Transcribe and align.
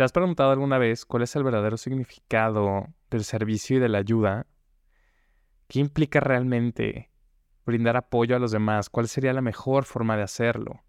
¿Te 0.00 0.04
has 0.04 0.12
preguntado 0.12 0.50
alguna 0.50 0.78
vez 0.78 1.04
cuál 1.04 1.24
es 1.24 1.36
el 1.36 1.44
verdadero 1.44 1.76
significado 1.76 2.86
del 3.10 3.22
servicio 3.22 3.76
y 3.76 3.80
de 3.80 3.90
la 3.90 3.98
ayuda? 3.98 4.46
¿Qué 5.68 5.78
implica 5.78 6.20
realmente 6.20 7.10
brindar 7.66 7.98
apoyo 7.98 8.34
a 8.34 8.38
los 8.38 8.50
demás? 8.50 8.88
¿Cuál 8.88 9.08
sería 9.08 9.34
la 9.34 9.42
mejor 9.42 9.84
forma 9.84 10.16
de 10.16 10.22
hacerlo? 10.22 10.80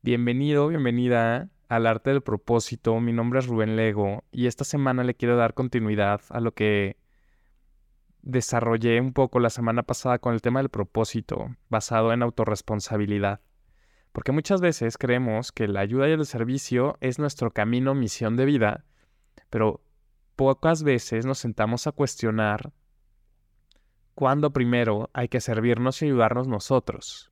Bienvenido, 0.00 0.68
bienvenida 0.68 1.50
al 1.68 1.86
arte 1.86 2.08
del 2.08 2.22
propósito. 2.22 2.98
Mi 3.00 3.12
nombre 3.12 3.40
es 3.40 3.46
Rubén 3.46 3.76
Lego 3.76 4.24
y 4.32 4.46
esta 4.46 4.64
semana 4.64 5.04
le 5.04 5.14
quiero 5.14 5.36
dar 5.36 5.52
continuidad 5.52 6.22
a 6.30 6.40
lo 6.40 6.54
que 6.54 6.96
desarrollé 8.22 8.98
un 9.02 9.12
poco 9.12 9.40
la 9.40 9.50
semana 9.50 9.82
pasada 9.82 10.18
con 10.20 10.32
el 10.32 10.40
tema 10.40 10.60
del 10.60 10.70
propósito, 10.70 11.54
basado 11.68 12.14
en 12.14 12.22
autorresponsabilidad. 12.22 13.42
Porque 14.12 14.32
muchas 14.32 14.60
veces 14.60 14.98
creemos 14.98 15.52
que 15.52 15.68
la 15.68 15.80
ayuda 15.80 16.08
y 16.08 16.12
el 16.12 16.26
servicio 16.26 16.96
es 17.00 17.18
nuestro 17.18 17.52
camino, 17.52 17.94
misión 17.94 18.36
de 18.36 18.44
vida, 18.44 18.84
pero 19.50 19.80
pocas 20.36 20.82
veces 20.82 21.26
nos 21.26 21.38
sentamos 21.38 21.86
a 21.86 21.92
cuestionar 21.92 22.72
cuándo 24.14 24.50
primero 24.50 25.10
hay 25.12 25.28
que 25.28 25.40
servirnos 25.40 26.02
y 26.02 26.06
ayudarnos 26.06 26.48
nosotros. 26.48 27.30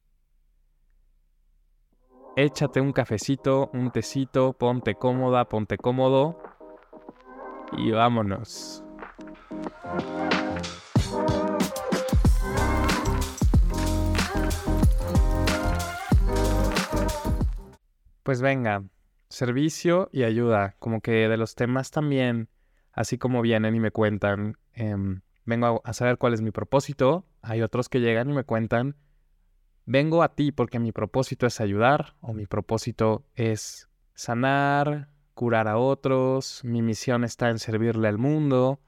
Échate 2.37 2.81
un 2.81 2.93
cafecito, 2.93 3.69
un 3.73 3.91
tecito, 3.91 4.53
ponte 4.53 4.95
cómoda, 4.95 5.49
ponte 5.49 5.77
cómodo 5.77 6.41
y 7.73 7.91
vámonos. 7.91 8.85
Pues 18.29 18.43
venga, 18.43 18.85
servicio 19.31 20.11
y 20.13 20.25
ayuda, 20.25 20.77
como 20.81 21.01
que 21.01 21.13
de 21.31 21.39
los 21.39 21.55
temas 21.55 21.91
también, 21.91 22.51
así 22.93 23.17
como 23.17 23.41
vienen 23.41 23.75
y 23.75 23.81
me 23.81 23.91
cuentan, 23.91 24.59
em, 24.75 25.23
vengo 25.47 25.81
a, 25.83 25.93
saber 25.95 26.19
cuál 26.19 26.35
es 26.35 26.43
mi 26.43 26.51
propósito, 26.51 27.25
hay 27.41 27.63
otros 27.63 27.89
que 27.89 28.01
llegan 28.01 28.29
y 28.29 28.35
me 28.35 28.45
cuentan, 28.45 28.97
vengo 29.87 30.23
a 30.23 30.35
ti 30.35 30.53
porque 30.53 30.79
mi 30.79 30.93
propósito 30.93 31.47
es 31.47 31.59
ayudar 31.59 32.17
o 32.21 32.35
mi 32.35 32.45
propósito 32.45 33.25
es 33.35 33.89
sanar, 34.13 35.09
curar 35.33 35.67
a 35.67 35.79
otros, 35.79 36.61
mi 36.65 36.83
misión 36.83 37.25
está 37.25 37.49
en 37.49 37.59
servirle 37.59 38.09
al 38.09 38.19
mundo. 38.19 38.79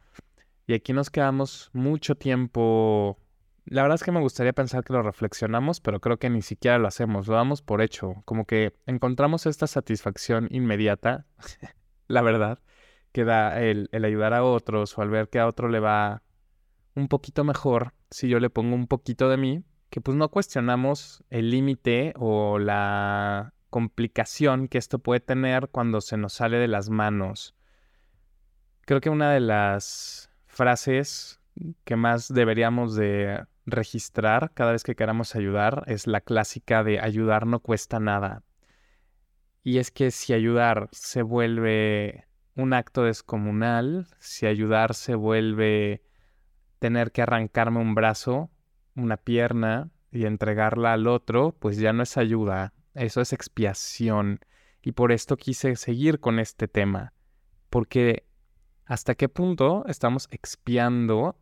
Y 0.66 0.74
aquí 0.74 0.92
nos 0.92 1.08
quedamos 1.08 1.70
mucho 1.72 2.14
tiempo 2.14 3.16
la 3.64 3.82
verdad 3.82 3.96
es 3.96 4.04
que 4.04 4.12
me 4.12 4.20
gustaría 4.20 4.52
pensar 4.52 4.84
que 4.84 4.92
lo 4.92 5.02
reflexionamos, 5.02 5.80
pero 5.80 6.00
creo 6.00 6.18
que 6.18 6.30
ni 6.30 6.42
siquiera 6.42 6.78
lo 6.78 6.88
hacemos, 6.88 7.28
lo 7.28 7.34
damos 7.34 7.62
por 7.62 7.82
hecho, 7.82 8.22
como 8.24 8.44
que 8.44 8.74
encontramos 8.86 9.46
esta 9.46 9.66
satisfacción 9.66 10.48
inmediata, 10.50 11.26
la 12.08 12.22
verdad, 12.22 12.60
que 13.12 13.24
da 13.24 13.60
el, 13.60 13.88
ayudar 13.92 14.34
a 14.34 14.44
otros 14.44 14.96
o 14.96 15.02
al 15.02 15.10
ver 15.10 15.28
que 15.28 15.38
a 15.38 15.46
otro 15.46 15.68
le 15.68 15.80
va 15.80 16.22
un 16.94 17.08
poquito 17.08 17.44
mejor 17.44 17.94
si 18.10 18.28
yo 18.28 18.40
le 18.40 18.50
pongo 18.50 18.74
un 18.74 18.86
poquito 18.86 19.28
de 19.28 19.36
mí, 19.36 19.64
que 19.90 20.00
pues 20.00 20.16
no 20.16 20.28
cuestionamos 20.30 21.24
el 21.30 21.50
límite 21.50 22.12
o 22.16 22.58
la 22.58 23.54
complicación 23.70 24.68
que 24.68 24.78
esto 24.78 24.98
puede 24.98 25.20
tener 25.20 25.68
cuando 25.68 26.00
se 26.00 26.16
nos 26.16 26.34
sale 26.34 26.58
de 26.58 26.68
las 26.68 26.90
manos. 26.90 27.54
Creo 28.82 29.00
que 29.00 29.10
una 29.10 29.32
de 29.32 29.40
las 29.40 30.30
frases 30.46 31.39
que 31.84 31.96
más 31.96 32.32
deberíamos 32.32 32.94
de 32.94 33.44
registrar 33.66 34.52
cada 34.54 34.72
vez 34.72 34.82
que 34.82 34.94
queramos 34.94 35.34
ayudar 35.36 35.84
es 35.86 36.06
la 36.06 36.20
clásica 36.20 36.82
de 36.82 37.00
ayudar 37.00 37.46
no 37.46 37.60
cuesta 37.60 38.00
nada. 38.00 38.42
Y 39.62 39.78
es 39.78 39.90
que 39.90 40.10
si 40.10 40.32
ayudar 40.32 40.88
se 40.92 41.22
vuelve 41.22 42.26
un 42.56 42.72
acto 42.72 43.04
descomunal, 43.04 44.06
si 44.18 44.46
ayudar 44.46 44.94
se 44.94 45.14
vuelve 45.14 46.02
tener 46.78 47.12
que 47.12 47.22
arrancarme 47.22 47.78
un 47.78 47.94
brazo, 47.94 48.50
una 48.96 49.16
pierna 49.16 49.90
y 50.10 50.24
entregarla 50.24 50.94
al 50.94 51.06
otro, 51.06 51.54
pues 51.58 51.76
ya 51.76 51.92
no 51.92 52.02
es 52.02 52.16
ayuda, 52.16 52.72
eso 52.94 53.20
es 53.20 53.32
expiación. 53.32 54.40
Y 54.82 54.92
por 54.92 55.12
esto 55.12 55.36
quise 55.36 55.76
seguir 55.76 56.20
con 56.20 56.38
este 56.38 56.66
tema, 56.68 57.12
porque 57.68 58.24
hasta 58.86 59.14
qué 59.14 59.28
punto 59.28 59.84
estamos 59.86 60.26
expiando 60.30 61.36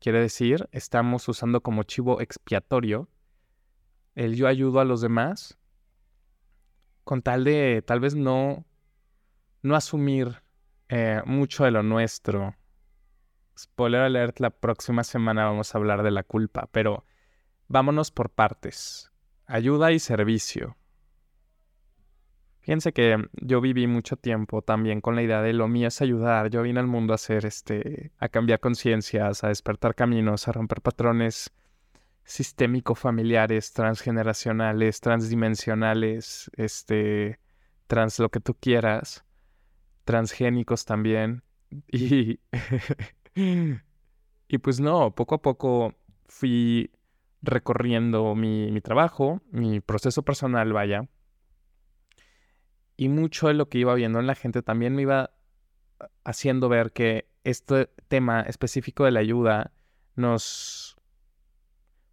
Quiere 0.00 0.20
decir, 0.20 0.68
estamos 0.72 1.28
usando 1.28 1.62
como 1.62 1.82
chivo 1.82 2.20
expiatorio 2.20 3.08
el 4.14 4.36
yo 4.36 4.46
ayudo 4.46 4.80
a 4.80 4.84
los 4.84 5.00
demás 5.00 5.58
con 7.04 7.22
tal 7.22 7.44
de 7.44 7.82
tal 7.86 8.00
vez 8.00 8.14
no, 8.14 8.64
no 9.62 9.76
asumir 9.76 10.42
eh, 10.88 11.22
mucho 11.26 11.64
de 11.64 11.70
lo 11.70 11.82
nuestro. 11.82 12.56
Spoiler 13.56 14.00
alert, 14.00 14.40
la 14.40 14.50
próxima 14.50 15.04
semana 15.04 15.44
vamos 15.44 15.74
a 15.74 15.78
hablar 15.78 16.02
de 16.02 16.10
la 16.10 16.24
culpa, 16.24 16.68
pero 16.72 17.04
vámonos 17.68 18.10
por 18.10 18.30
partes. 18.30 19.12
Ayuda 19.46 19.92
y 19.92 19.98
servicio. 19.98 20.76
Fíjense 22.64 22.94
que 22.94 23.28
yo 23.34 23.60
viví 23.60 23.86
mucho 23.86 24.16
tiempo 24.16 24.62
también 24.62 25.02
con 25.02 25.14
la 25.14 25.22
idea 25.22 25.42
de 25.42 25.52
lo 25.52 25.68
mío 25.68 25.88
es 25.88 26.00
ayudar. 26.00 26.48
Yo 26.48 26.62
vine 26.62 26.80
al 26.80 26.86
mundo 26.86 27.12
a 27.12 27.16
hacer 27.16 27.44
este, 27.44 28.10
a 28.18 28.30
cambiar 28.30 28.58
conciencias, 28.58 29.44
a 29.44 29.48
despertar 29.48 29.94
caminos, 29.94 30.48
a 30.48 30.52
romper 30.52 30.80
patrones 30.80 31.52
sistémico-familiares, 32.24 33.74
transgeneracionales, 33.74 35.02
transdimensionales, 35.02 36.50
este, 36.56 37.38
trans 37.86 38.18
lo 38.18 38.30
que 38.30 38.40
tú 38.40 38.54
quieras, 38.54 39.26
transgénicos 40.04 40.86
también. 40.86 41.42
Y, 41.92 42.38
y 44.48 44.58
pues 44.58 44.78
no, 44.78 45.14
poco 45.14 45.34
a 45.34 45.42
poco 45.42 45.92
fui 46.28 46.92
recorriendo 47.42 48.34
mi, 48.36 48.70
mi 48.70 48.80
trabajo, 48.80 49.42
mi 49.50 49.80
proceso 49.80 50.22
personal, 50.22 50.72
vaya 50.72 51.08
y 52.96 53.08
mucho 53.08 53.48
de 53.48 53.54
lo 53.54 53.68
que 53.68 53.78
iba 53.78 53.94
viendo 53.94 54.20
en 54.20 54.26
la 54.26 54.34
gente 54.34 54.62
también 54.62 54.94
me 54.94 55.02
iba 55.02 55.30
haciendo 56.24 56.68
ver 56.68 56.92
que 56.92 57.28
este 57.44 57.90
tema 58.08 58.42
específico 58.42 59.04
de 59.04 59.10
la 59.10 59.20
ayuda 59.20 59.72
nos, 60.16 60.96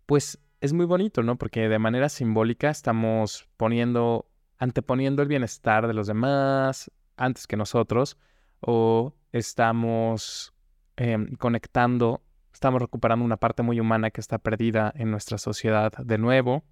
pues 0.06 0.40
es 0.59 0.74
muy 0.74 0.86
bonito, 0.86 1.24
¿no? 1.24 1.38
Porque 1.38 1.68
de 1.68 1.80
manera 1.80 2.09
simbólica 2.09 2.70
estamos 2.70 3.47
poniendo, 3.58 4.30
anteponiendo 4.58 5.22
el 5.22 5.28
bienestar 5.28 5.88
de 5.88 5.94
los 5.94 6.08
demás 6.08 6.91
antes 7.18 7.47
que 7.47 7.58
nosotros, 7.58 8.18
o 8.59 9.14
estamos 9.31 10.53
em, 10.97 11.36
conectando, 11.36 12.22
estamos 12.53 12.81
recuperando 12.81 13.25
una 13.25 13.38
parte 13.38 13.64
muy 13.64 13.80
humana 13.80 14.12
que 14.12 14.22
está 14.22 14.38
perdida 14.38 14.91
en 14.96 15.09
nuestra 15.12 15.38
sociedad 15.38 15.91
de 15.94 16.18
nuevo. 16.18 16.64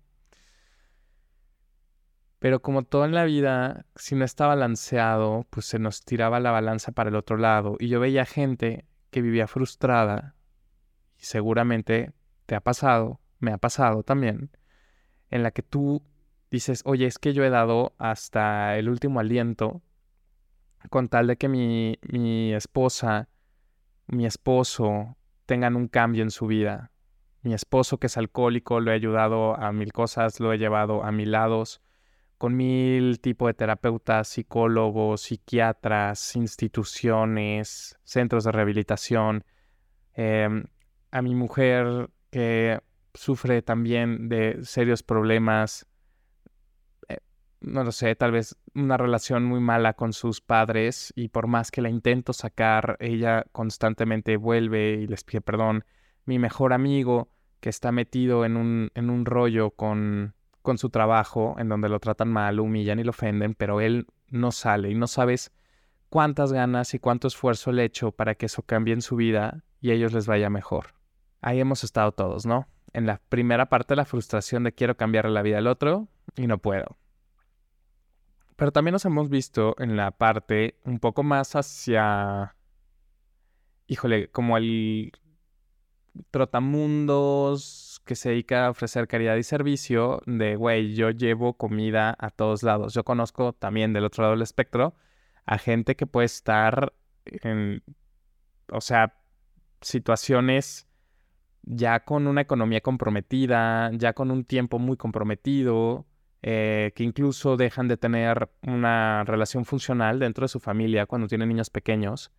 Pero 2.39 2.61
como 2.61 2.83
todo 2.83 3.03
en 3.03 3.13
la 3.13 3.25
vida, 3.25 3.85
si 3.95 4.15
no 4.15 4.23
está 4.23 4.47
balanceado, 4.47 5.45
pues 5.49 5.65
se 5.65 5.77
nos 5.77 6.05
tiraba 6.05 6.39
la 6.39 6.51
balanza 6.51 6.93
para 6.93 7.09
el 7.09 7.17
otro 7.17 7.35
lado. 7.35 7.75
Y 7.79 7.89
yo 7.89 7.99
veía 7.99 8.25
gente 8.25 8.85
que 9.11 9.21
vivía 9.21 9.47
frustrada, 9.47 10.35
y 11.17 11.25
seguramente 11.25 12.13
te 12.45 12.55
ha 12.55 12.61
pasado, 12.61 13.19
me 13.39 13.51
ha 13.51 13.57
pasado 13.57 14.03
también, 14.03 14.51
en 15.29 15.43
la 15.43 15.51
que 15.51 15.63
tú 15.63 16.01
dices, 16.49 16.81
oye, 16.85 17.05
es 17.05 17.19
que 17.19 17.33
yo 17.33 17.43
he 17.43 17.49
dado 17.49 17.93
hasta 17.97 18.77
el 18.77 18.89
último 18.89 19.19
aliento 19.19 19.81
con 20.89 21.09
tal 21.09 21.27
de 21.27 21.35
que 21.35 21.49
mi, 21.49 21.99
mi 22.03 22.53
esposa, 22.53 23.27
mi 24.07 24.25
esposo 24.25 25.17
tengan 25.45 25.75
un 25.75 25.89
cambio 25.89 26.23
en 26.23 26.31
su 26.31 26.47
vida. 26.47 26.91
Mi 27.41 27.53
esposo 27.53 27.97
que 27.97 28.07
es 28.07 28.17
alcohólico, 28.17 28.79
lo 28.79 28.91
he 28.91 28.95
ayudado 28.95 29.55
a 29.59 29.73
mil 29.73 29.91
cosas, 29.91 30.39
lo 30.39 30.53
he 30.53 30.57
llevado 30.57 31.03
a 31.03 31.11
mil 31.11 31.31
lados 31.31 31.81
con 32.39 32.55
mil 32.55 33.19
tipos 33.19 33.49
de 33.49 33.53
terapeutas, 33.53 34.29
psicólogos, 34.29 35.23
psiquiatras, 35.23 36.37
instituciones, 36.37 37.99
centros 38.05 38.45
de 38.45 38.53
rehabilitación. 38.53 39.43
Em, 40.13 40.63
a 41.11 41.21
mi 41.21 41.35
mujer 41.35 42.09
que 42.31 42.79
sufre 43.13 43.61
también 43.61 44.29
de 44.29 44.59
serios 44.63 45.03
problemas, 45.03 45.85
eh, 47.09 47.17
no 47.59 47.83
lo 47.83 47.91
sé, 47.91 48.15
tal 48.15 48.31
vez 48.31 48.55
una 48.73 48.95
relación 48.95 49.43
muy 49.43 49.59
mala 49.59 49.93
con 49.93 50.13
sus 50.13 50.39
padres 50.39 51.11
y 51.17 51.27
por 51.27 51.47
más 51.47 51.71
que 51.71 51.81
la 51.81 51.89
intento 51.89 52.31
sacar, 52.31 52.95
ella 53.01 53.43
constantemente 53.51 54.37
vuelve 54.37 54.93
y 54.93 55.07
les 55.07 55.25
pide 55.25 55.41
perdón. 55.41 55.83
Mi 56.23 56.39
mejor 56.39 56.71
amigo 56.71 57.33
que 57.59 57.67
está 57.69 57.91
metido 57.91 58.45
en 58.45 58.55
un, 58.55 58.91
en 58.95 59.09
un 59.09 59.25
rollo 59.25 59.71
con 59.71 60.35
con 60.61 60.77
su 60.77 60.89
trabajo, 60.89 61.55
en 61.57 61.69
donde 61.69 61.89
lo 61.89 61.99
tratan 61.99 62.29
mal, 62.29 62.57
lo 62.57 62.63
humillan 62.63 62.99
y 62.99 63.03
lo 63.03 63.11
ofenden, 63.11 63.55
pero 63.55 63.81
él 63.81 64.07
no 64.27 64.51
sale 64.51 64.89
y 64.89 64.95
no 64.95 65.07
sabes 65.07 65.51
cuántas 66.09 66.51
ganas 66.51 66.93
y 66.93 66.99
cuánto 66.99 67.27
esfuerzo 67.27 67.71
le 67.71 67.85
hecho 67.85 68.11
para 68.11 68.35
que 68.35 68.47
eso 68.47 68.63
cambie 68.63 68.93
en 68.93 69.01
su 69.01 69.15
vida 69.15 69.63
y 69.81 69.91
a 69.91 69.93
ellos 69.93 70.13
les 70.13 70.27
vaya 70.27 70.49
mejor. 70.49 70.93
Ahí 71.41 71.59
hemos 71.59 71.83
estado 71.83 72.11
todos, 72.11 72.45
¿no? 72.45 72.67
En 72.93 73.05
la 73.05 73.21
primera 73.29 73.69
parte 73.69 73.95
la 73.95 74.05
frustración 74.05 74.63
de 74.63 74.73
quiero 74.73 74.97
cambiar 74.97 75.29
la 75.29 75.41
vida 75.41 75.57
del 75.57 75.67
otro 75.67 76.07
y 76.35 76.47
no 76.47 76.57
puedo. 76.57 76.97
Pero 78.55 78.71
también 78.71 78.93
nos 78.93 79.05
hemos 79.05 79.29
visto 79.29 79.75
en 79.79 79.95
la 79.95 80.11
parte 80.11 80.79
un 80.83 80.99
poco 80.99 81.23
más 81.23 81.55
hacia, 81.55 82.55
híjole, 83.87 84.29
como 84.31 84.57
el 84.57 85.13
trotamundos 86.31 87.88
que 88.09 88.15
se 88.15 88.29
dedica 88.29 88.65
a 88.65 88.71
ofrecer 88.71 89.07
caridad 89.07 89.35
y 89.35 89.43
servicio 89.43 90.23
de, 90.25 90.55
güey, 90.55 90.95
yo 90.95 91.11
llevo 91.11 91.53
comida 91.53 92.15
a 92.17 92.31
todos 92.31 92.63
lados. 92.63 92.91
Yo 92.95 93.03
conozco 93.03 93.53
también 93.53 93.93
del 93.93 94.03
otro 94.03 94.23
lado 94.23 94.33
del 94.33 94.41
espectro 94.41 94.95
a 95.45 95.59
gente 95.59 95.95
que 95.95 96.07
puede 96.07 96.25
estar 96.25 96.91
en, 97.25 97.83
o 98.71 98.81
sea, 98.81 99.13
situaciones 99.81 100.87
ya 101.61 101.99
con 101.99 102.25
una 102.25 102.41
economía 102.41 102.81
comprometida, 102.81 103.91
ya 103.93 104.13
con 104.13 104.31
un 104.31 104.43
tiempo 104.43 104.79
muy 104.79 104.97
comprometido, 104.97 106.07
eh, 106.41 106.91
que 106.95 107.03
incluso 107.03 107.57
dejan 107.57 107.87
de 107.87 107.97
tener 107.97 108.49
una 108.63 109.23
relación 109.23 109.65
funcional 109.65 110.17
dentro 110.17 110.45
de 110.45 110.49
su 110.49 110.59
familia 110.59 111.05
cuando 111.05 111.27
tienen 111.27 111.49
niños 111.49 111.69
pequeños, 111.69 112.31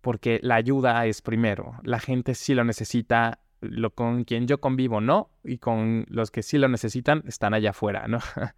porque 0.00 0.40
la 0.42 0.56
ayuda 0.56 1.06
es 1.06 1.22
primero. 1.22 1.74
La 1.84 2.00
gente 2.00 2.34
sí 2.34 2.54
lo 2.54 2.64
necesita, 2.64 3.38
lo 3.62 3.94
con 3.94 4.24
quien 4.24 4.46
yo 4.46 4.60
convivo 4.60 5.00
no, 5.00 5.30
y 5.44 5.58
con 5.58 6.04
los 6.08 6.30
que 6.30 6.42
sí 6.42 6.58
lo 6.58 6.68
necesitan 6.68 7.22
están 7.26 7.54
allá 7.54 7.70
afuera, 7.70 8.06
¿no? 8.08 8.18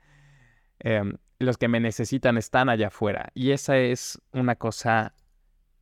Em, 0.80 1.16
los 1.38 1.56
que 1.56 1.68
me 1.68 1.78
necesitan 1.78 2.36
están 2.36 2.68
allá 2.68 2.88
afuera. 2.88 3.30
Y 3.32 3.52
esa 3.52 3.78
es 3.78 4.20
una 4.32 4.56
cosa 4.56 5.14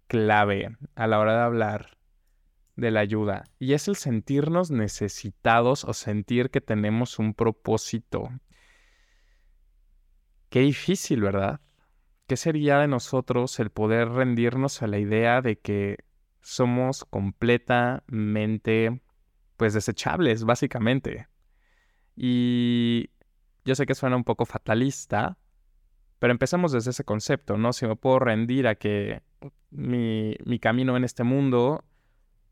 clave 0.07 0.77
a 0.95 1.07
la 1.07 1.19
hora 1.19 1.35
de 1.35 1.43
hablar 1.43 1.99
de 2.77 2.91
la 2.91 3.01
ayuda. 3.01 3.45
Y 3.59 3.73
es 3.73 3.89
el 3.89 3.97
sentirnos 3.97 4.71
necesitados 4.71 5.85
o 5.85 5.95
sentir 5.95 6.51
que 6.51 6.61
tenemos 6.61 7.19
un 7.19 7.35
propósito. 7.35 8.29
Qué 10.51 10.61
difícil, 10.61 11.23
¿verdad? 11.23 11.61
¿Qué 12.27 12.37
sería 12.37 12.79
de 12.79 12.89
nosotros 12.89 13.59
el 13.59 13.71
poder 13.71 14.11
rendirnos 14.11 14.83
a 14.83 14.87
la 14.87 14.99
idea 14.99 15.41
de 15.41 15.59
que 15.59 16.05
somos 16.43 17.05
completamente, 17.05 19.01
pues, 19.57 19.75
desechables, 19.75 20.45
básicamente? 20.45 21.29
Y 22.17 23.11
yo 23.65 23.75
sé 23.75 23.87
que 23.87 23.95
suena 23.95 24.17
un 24.17 24.25
poco 24.25 24.45
fatalista, 24.47 25.39
pero 26.19 26.33
empezamos 26.33 26.73
desde 26.73 26.91
ese 26.91 27.05
concepto, 27.05 27.57
¿no? 27.57 27.73
Si 27.73 27.87
me 27.87 27.97
puedo 27.97 28.19
rendir 28.19 28.67
a 28.67 28.75
que 28.75 29.23
mi, 29.71 30.37
mi 30.45 30.59
camino 30.59 30.97
en 30.97 31.05
este 31.05 31.25
mundo 31.25 31.85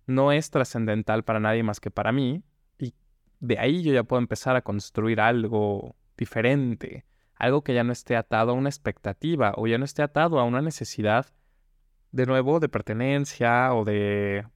no 0.07 0.33
es 0.33 0.51
trascendental 0.51 1.25
para 1.25 1.41
nadie 1.41 1.63
más 1.63 1.81
que 1.81 1.91
para 1.91 2.13
mí, 2.13 2.43
y 2.79 2.95
de 3.39 3.59
ahí 3.59 3.83
yo 3.83 3.93
ya 3.93 4.03
puedo 4.03 4.21
empezar 4.21 4.57
a 4.57 4.63
construir 4.63 5.21
algo 5.21 5.95
diferente, 6.17 7.05
algo 7.37 7.63
que 7.63 7.75
ya 7.75 7.85
no 7.85 7.93
esté 7.93 8.17
atado 8.17 8.51
a 8.51 8.55
una 8.55 8.69
expectativa 8.69 9.55
o 9.57 9.67
ya 9.67 9.79
no 9.79 9.85
esté 9.85 10.03
atado 10.03 10.39
a 10.39 10.45
una 10.45 10.63
necesidad, 10.63 11.27
de 12.13 12.27
nuevo, 12.27 12.61
de 12.61 12.69
pertenencia 12.69 13.73
o 13.73 13.85
de, 13.85 14.47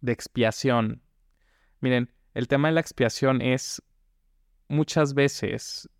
de 0.00 0.12
expiación. 0.12 1.02
Miren, 1.84 2.08
el 2.32 2.48
tema 2.48 2.68
de 2.68 2.74
la 2.74 2.80
expiación 2.80 3.42
es 3.42 3.82
muchas 4.68 5.12
veces 5.12 5.90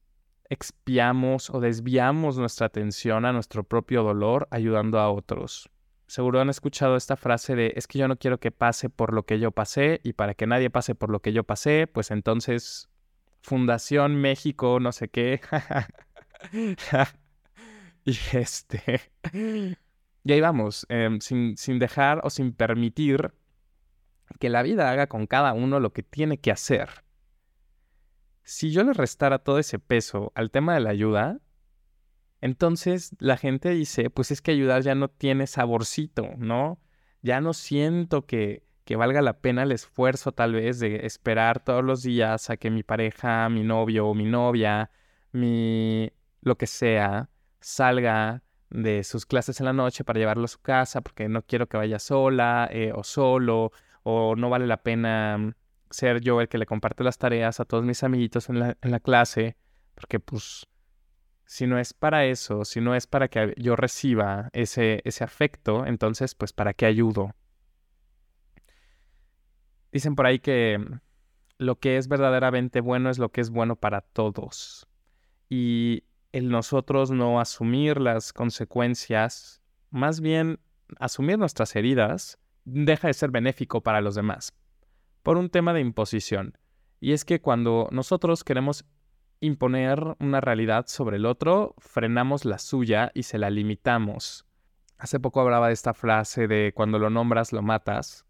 expiamos 0.49 1.51
o 1.51 1.61
desviamos 1.61 2.39
nuestra 2.39 2.69
atención 2.69 3.27
a 3.27 3.35
nuestro 3.35 3.65
propio 3.65 4.03
dolor 4.03 4.49
ayudando 4.51 4.99
a 4.99 5.11
otros. 5.11 5.69
Seguro 6.07 6.41
han 6.41 6.49
escuchado 6.49 6.97
esta 6.97 7.17
frase 7.17 7.55
de 7.55 7.75
es 7.77 7.87
que 7.87 7.99
yo 7.99 8.09
no 8.09 8.17
quiero 8.17 8.41
que 8.41 8.51
pase 8.51 8.89
por 8.89 9.13
lo 9.13 9.27
que 9.27 9.39
yo 9.39 9.51
pasé 9.51 10.01
y 10.05 10.15
para 10.15 10.33
que 10.33 10.47
nadie 10.47 10.71
pase 10.71 10.95
por 10.95 11.11
lo 11.11 11.21
que 11.21 11.35
yo 11.35 11.45
pasé, 11.45 11.87
pues 11.87 12.11
entonces 12.11 12.89
Fundación 13.43 14.17
México, 14.17 14.81
no 14.81 14.91
sé 14.91 15.09
qué. 15.11 15.43
y 18.07 18.17
este... 18.33 19.03
Y 20.27 20.33
ahí 20.33 20.41
vamos, 20.41 20.87
em, 20.89 21.21
sin, 21.21 21.59
sin 21.59 21.79
dejar 21.79 22.23
o 22.25 22.31
sin 22.31 22.55
permitir 22.55 23.35
que 24.39 24.49
la 24.49 24.63
vida 24.63 24.91
haga 24.91 25.07
con 25.07 25.27
cada 25.27 25.53
uno 25.53 25.81
lo 25.81 25.93
que 25.93 26.03
tiene 26.03 26.39
que 26.39 26.51
hacer. 26.51 27.05
Si 28.43 28.73
yo 28.73 28.85
le 28.85 28.93
restara 28.93 29.39
todo 29.39 29.59
ese 29.59 29.79
peso 29.79 30.33
al 30.35 30.51
tema 30.51 30.75
de 30.75 30.81
la 30.81 30.91
ayuda, 30.91 31.41
entonces 32.41 33.17
la 33.19 33.37
gente 33.37 33.71
dice, 33.71 34.11
pues 34.11 34.31
es 34.31 34.43
que 34.43 34.51
ayudar 34.51 34.83
ya 34.83 34.95
no 34.95 35.09
tiene 35.09 35.47
saborcito, 35.47 36.29
¿no? 36.37 36.79
Ya 37.23 37.41
no 37.41 37.55
siento 37.55 38.27
que, 38.27 38.63
que 38.85 38.97
valga 38.97 39.23
la 39.23 39.41
pena 39.41 39.63
el 39.63 39.73
esfuerzo 39.73 40.33
tal 40.33 40.53
vez 40.53 40.79
de 40.79 41.07
esperar 41.07 41.65
todos 41.65 41.83
los 41.83 42.03
días 42.03 42.51
a 42.51 42.59
que 42.59 42.71
mi 42.71 42.83
pareja, 42.83 43.49
mi 43.49 43.63
novio 43.63 44.09
o 44.09 44.15
mi 44.15 44.27
novia, 44.27 44.91
mi 45.33 46.13
lo 46.43 46.59
que 46.59 46.67
sea, 46.67 47.31
salga 47.61 48.43
de 48.69 49.05
sus 49.05 49.25
clases 49.25 49.61
en 49.61 49.67
la 49.67 49.73
noche 49.73 50.05
para 50.05 50.19
llevarlo 50.19 50.45
a 50.45 50.49
su 50.49 50.61
casa 50.61 51.01
porque 51.01 51.29
no 51.29 51.43
quiero 51.43 51.69
que 51.69 51.77
vaya 51.79 51.99
sola 51.99 52.69
eh, 52.71 52.93
o 52.95 53.05
solo 53.05 53.73
o 54.05 54.37
no 54.37 54.49
vale 54.49 54.69
la 54.69 54.83
pena 54.83 55.57
ser 55.91 56.21
yo 56.21 56.41
el 56.41 56.49
que 56.49 56.59
le 56.59 56.67
comparte 56.67 57.03
las 57.03 57.19
tareas 57.19 57.59
a 57.59 57.65
todos 57.65 57.85
mis 57.85 58.05
amiguitos 58.05 58.49
en 58.49 58.61
la, 58.61 58.77
en 58.81 58.91
la 58.91 59.01
clase 59.01 59.57
porque 59.95 60.21
pues 60.21 60.67
si 61.47 61.67
no 61.67 61.79
es 61.79 61.93
para 61.93 62.25
eso, 62.27 62.65
si 62.65 62.81
no 62.81 62.95
es 62.95 63.07
para 63.07 63.29
que 63.29 63.55
yo 63.57 63.77
reciba 63.77 64.51
ese, 64.53 65.03
ese 65.05 65.25
afecto, 65.25 65.87
entonces 65.87 66.35
pues 66.35 66.53
para 66.53 66.75
qué 66.75 66.87
ayudo. 66.87 67.35
Dicen 69.93 70.17
por 70.17 70.27
ahí 70.27 70.39
que 70.41 70.79
mm, 70.79 71.01
lo 71.59 71.79
que 71.79 71.97
es 71.97 72.09
verdaderamente 72.09 72.81
bueno 72.81 73.11
es 73.11 73.19
lo 73.19 73.31
que 73.31 73.41
es 73.41 73.51
bueno 73.51 73.77
para 73.77 74.01
todos. 74.01 74.89
Y 75.49 76.05
el 76.33 76.49
nosotros 76.49 77.11
no 77.11 77.39
asumir 77.39 78.01
las 78.01 78.33
consecuencias, 78.33 79.63
más 79.91 80.21
bien 80.21 80.59
asumir 80.99 81.39
nuestras 81.39 81.77
heridas, 81.77 82.39
deja 82.65 83.09
de 83.09 83.15
ser 83.15 83.31
benéfico 83.31 83.83
para 83.83 84.01
los 84.01 84.15
demás. 84.15 84.55
Por 85.23 85.37
un 85.37 85.51
tema 85.51 85.73
de 85.73 85.81
imposición. 85.81 86.59
Y 87.01 87.13
es 87.13 87.25
que 87.25 87.41
cuando 87.41 87.89
nosotros 87.93 88.45
queremos 88.45 88.85
imponer 89.41 90.17
una 90.21 90.41
realidad 90.41 90.87
sobre 90.87 91.17
el 91.17 91.27
otro, 91.27 91.75
frenamos 91.79 92.45
la 92.45 92.59
suya 92.59 93.11
y 93.15 93.25
se 93.25 93.39
la 93.39 93.51
limitamos. 93.51 94.47
Hace 94.97 95.21
poco 95.21 95.41
hablaba 95.41 95.69
de 95.69 95.75
esta 95.75 95.93
frase 95.93 96.49
de 96.49 96.73
cuando 96.75 96.99
lo 96.99 97.11
nombras 97.11 97.53
lo 97.53 97.63
matas 97.63 98.25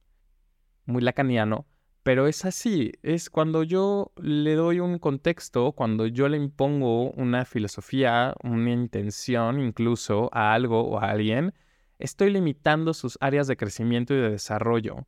muy 0.87 1.03
lacaniano, 1.03 1.67
pero 2.03 2.27
es 2.27 2.45
así, 2.45 2.93
es 3.03 3.31
cuando 3.31 3.63
yo 3.63 4.13
le 4.17 4.55
doy 4.55 4.81
un 4.81 4.99
contexto, 4.99 5.73
cuando 5.73 6.07
yo 6.07 6.29
le 6.29 6.37
impongo 6.37 7.11
una 7.13 7.45
filosofía, 7.45 8.35
una 8.43 8.73
intención 8.73 9.59
incluso 9.59 10.29
a 10.33 10.53
algo 10.53 10.83
o 10.83 10.99
a 10.99 11.11
alguien, 11.11 11.55
estoy 11.99 12.31
limitando 12.31 12.95
sus 12.95 13.19
áreas 13.21 13.47
de 13.47 13.57
crecimiento 13.57 14.15
y 14.15 14.19
de 14.19 14.31
desarrollo. 14.31 15.07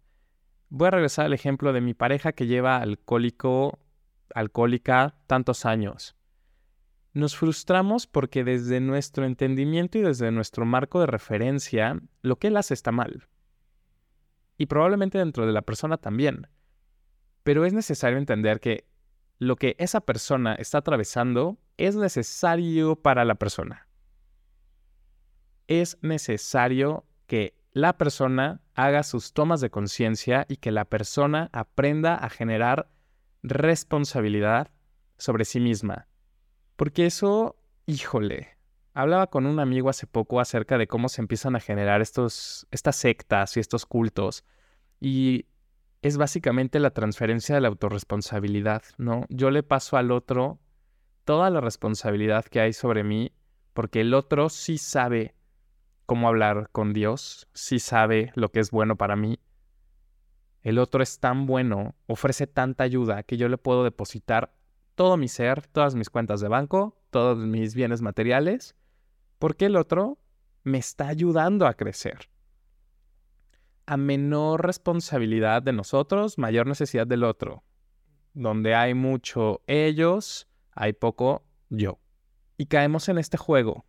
Voy 0.69 0.88
a 0.88 0.93
regresar 0.93 1.26
al 1.26 1.33
ejemplo 1.33 1.73
de 1.73 1.81
mi 1.81 1.95
pareja 1.95 2.33
que 2.33 2.47
lleva 2.47 2.78
alcohólico, 2.78 3.78
alcohólica 4.35 5.16
tantos 5.26 5.64
años. 5.64 6.16
Nos 7.12 7.37
frustramos 7.37 8.07
porque 8.07 8.45
desde 8.45 8.81
nuestro 8.81 9.25
entendimiento 9.25 9.99
y 9.99 10.02
desde 10.02 10.31
nuestro 10.31 10.66
marco 10.66 11.00
de 11.00 11.07
referencia, 11.07 12.00
lo 12.23 12.37
que 12.37 12.49
él 12.49 12.57
hace 12.57 12.75
está 12.75 12.93
mal 12.93 13.28
y 14.59 14.66
probablemente 14.66 15.19
dentro 15.19 15.47
de 15.47 15.52
la 15.52 15.62
persona 15.62 15.97
también. 15.99 16.49
Pero 17.43 17.64
es 17.64 17.73
necesario 17.73 18.19
entender 18.19 18.61
que 18.61 18.88
lo 19.38 19.57
que 19.57 19.76
esa 19.78 20.00
persona 20.00 20.55
está 20.55 20.78
atravesando 20.78 21.59
es 21.76 21.95
necesario 21.95 22.97
para 22.97 23.25
la 23.25 23.35
persona. 23.35 23.86
Es 25.68 25.99
necesario 26.02 27.04
que 27.26 27.54
la 27.73 27.99
persona 27.99 28.61
haga 28.75 29.02
sus 29.02 29.32
tomas 29.32 29.61
de 29.61 29.70
conciencia 29.70 30.46
y 30.49 30.56
que 30.56 30.70
la 30.70 30.85
persona 30.85 31.50
aprenda 31.52 32.14
a 32.14 32.30
generar 32.30 32.88
responsabilidad 33.42 34.70
sobre 35.18 35.44
sí 35.44 35.61
misma. 35.61 36.08
Porque 36.76 37.06
eso, 37.06 37.56
híjole, 37.87 38.56
Hablaba 38.96 39.26
con 39.26 39.44
un 39.44 39.61
amigo 39.61 39.90
hace 39.90 40.06
poco 40.06 40.40
acerca 40.40 40.78
de 40.78 40.87
cómo 40.87 41.11
se 41.11 41.20
empiezan 41.20 41.54
a 41.54 41.61
generar 41.61 42.00
estos, 42.00 42.66
estas 42.70 42.96
sectas 42.96 43.54
y 43.58 43.61
estos 43.61 43.85
cultos. 43.85 44.42
Y 44.99 45.44
es 46.00 46.16
básicamente 46.16 46.80
la 46.80 46.92
transferencia 46.92 47.54
de 47.54 47.61
la 47.61 47.68
autorresponsabilidad, 47.68 48.85
¿no? 48.96 49.26
Yo 49.28 49.50
le 49.50 49.62
paso 49.62 49.99
al 49.99 50.11
otro 50.11 50.61
toda 51.26 51.50
la 51.50 51.61
responsabilidad 51.61 52.46
que 52.46 52.61
hay 52.61 52.73
sobre 52.73 53.04
mí, 53.04 53.32
porque 53.75 54.00
el 54.00 54.14
otro 54.14 54.49
sí 54.49 54.78
sabe 54.78 55.35
cómo 56.07 56.29
hablar 56.29 56.69
con 56.73 56.93
Dios, 56.93 57.49
sí 57.53 57.79
sabe 57.79 58.33
lo 58.35 58.51
que 58.51 58.61
es 58.61 58.71
bueno 58.71 58.97
para 58.97 59.17
mí. 59.17 59.39
El 60.63 60.79
otro 60.79 61.03
es 61.03 61.21
tan 61.21 61.47
bueno, 61.47 61.95
ofrece 62.07 62.47
tanta 62.47 62.85
ayuda 62.85 63.23
que 63.23 63.37
yo 63.37 63.49
le 63.49 63.59
puedo 63.59 63.85
depositar 63.85 64.55
todo 64.95 65.17
mi 65.17 65.29
ser, 65.29 65.67
todas 65.67 65.95
mis 65.95 66.11
cuentas 66.11 66.41
de 66.41 66.49
banco, 66.49 66.97
todos 67.11 67.39
mis 67.39 67.75
bienes 67.75 68.01
materiales 68.01 68.75
porque 69.39 69.67
el 69.67 69.77
otro 69.77 70.19
me 70.65 70.79
está 70.79 71.09
ayudando 71.09 71.67
a 71.67 71.75
crecer. 71.75 72.29
A 73.87 73.97
menor 73.97 74.65
responsabilidad 74.65 75.63
de 75.63 75.73
nosotros, 75.73 76.39
mayor 76.39 76.67
necesidad 76.67 77.07
del 77.07 77.25
otro. 77.25 77.63
Donde 78.35 78.75
hay 78.75 78.95
mucho 78.95 79.63
ellos, 79.67 80.49
hay 80.73 80.93
poco 80.93 81.45
yo. 81.69 82.01
Y 82.57 82.67
caemos 82.67 83.09
en 83.09 83.19
este 83.19 83.37
juego. 83.37 83.85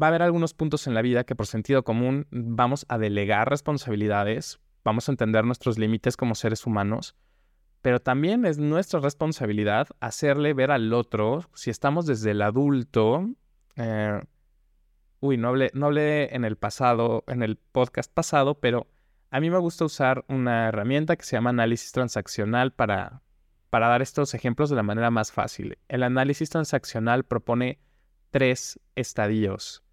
Va 0.00 0.06
a 0.06 0.08
haber 0.08 0.22
algunos 0.22 0.54
puntos 0.54 0.86
en 0.86 0.94
la 0.94 1.02
vida 1.02 1.24
que 1.24 1.34
por 1.34 1.46
sentido 1.46 1.84
común 1.84 2.26
vamos 2.30 2.86
a 2.88 2.98
delegar 2.98 3.48
responsabilidades, 3.48 4.60
vamos 4.84 5.08
a 5.08 5.12
entender 5.12 5.44
nuestros 5.44 5.78
límites 5.78 6.16
como 6.16 6.34
seres 6.34 6.66
humanos, 6.66 7.14
pero 7.82 8.00
también 8.00 8.44
es 8.46 8.58
nuestra 8.58 9.00
responsabilidad 9.00 9.88
hacerle 10.00 10.54
ver 10.54 10.70
al 10.70 10.92
otro, 10.92 11.48
si 11.54 11.70
estamos 11.70 12.06
desde 12.06 12.30
el 12.30 12.42
adulto, 12.42 13.28
eh, 13.76 14.20
uy, 15.20 15.36
no 15.36 15.48
hablé, 15.48 15.70
no 15.74 15.90
en 15.96 16.44
el 16.44 16.56
pasado, 16.56 17.24
en 17.26 17.42
el 17.42 17.56
podcast 17.56 18.12
pasado, 18.12 18.54
pero 18.60 18.86
a 19.30 19.40
mí 19.40 19.50
me 19.50 19.58
gusta 19.58 19.84
usar 19.84 20.24
una 20.28 20.68
herramienta 20.68 21.16
que 21.16 21.24
se 21.24 21.36
llama 21.36 21.50
análisis 21.50 21.90
transaccional 21.90 22.72
para, 22.72 23.22
para 23.70 23.88
dar 23.88 24.02
estos 24.02 24.34
ejemplos 24.34 24.68
de 24.68 24.76
la 24.76 24.82
manera 24.82 25.10
más 25.10 25.32
fácil. 25.32 25.78
El 25.88 26.02
análisis 26.02 26.50
transaccional 26.50 27.24
propone 27.24 27.78
tres 28.32 28.80
estadios. 28.96 29.84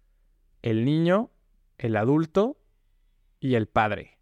El 0.62 0.84
niño, 0.84 1.30
el 1.78 1.94
adulto 1.96 2.58
y 3.38 3.54
el 3.54 3.68
padre. 3.68 4.18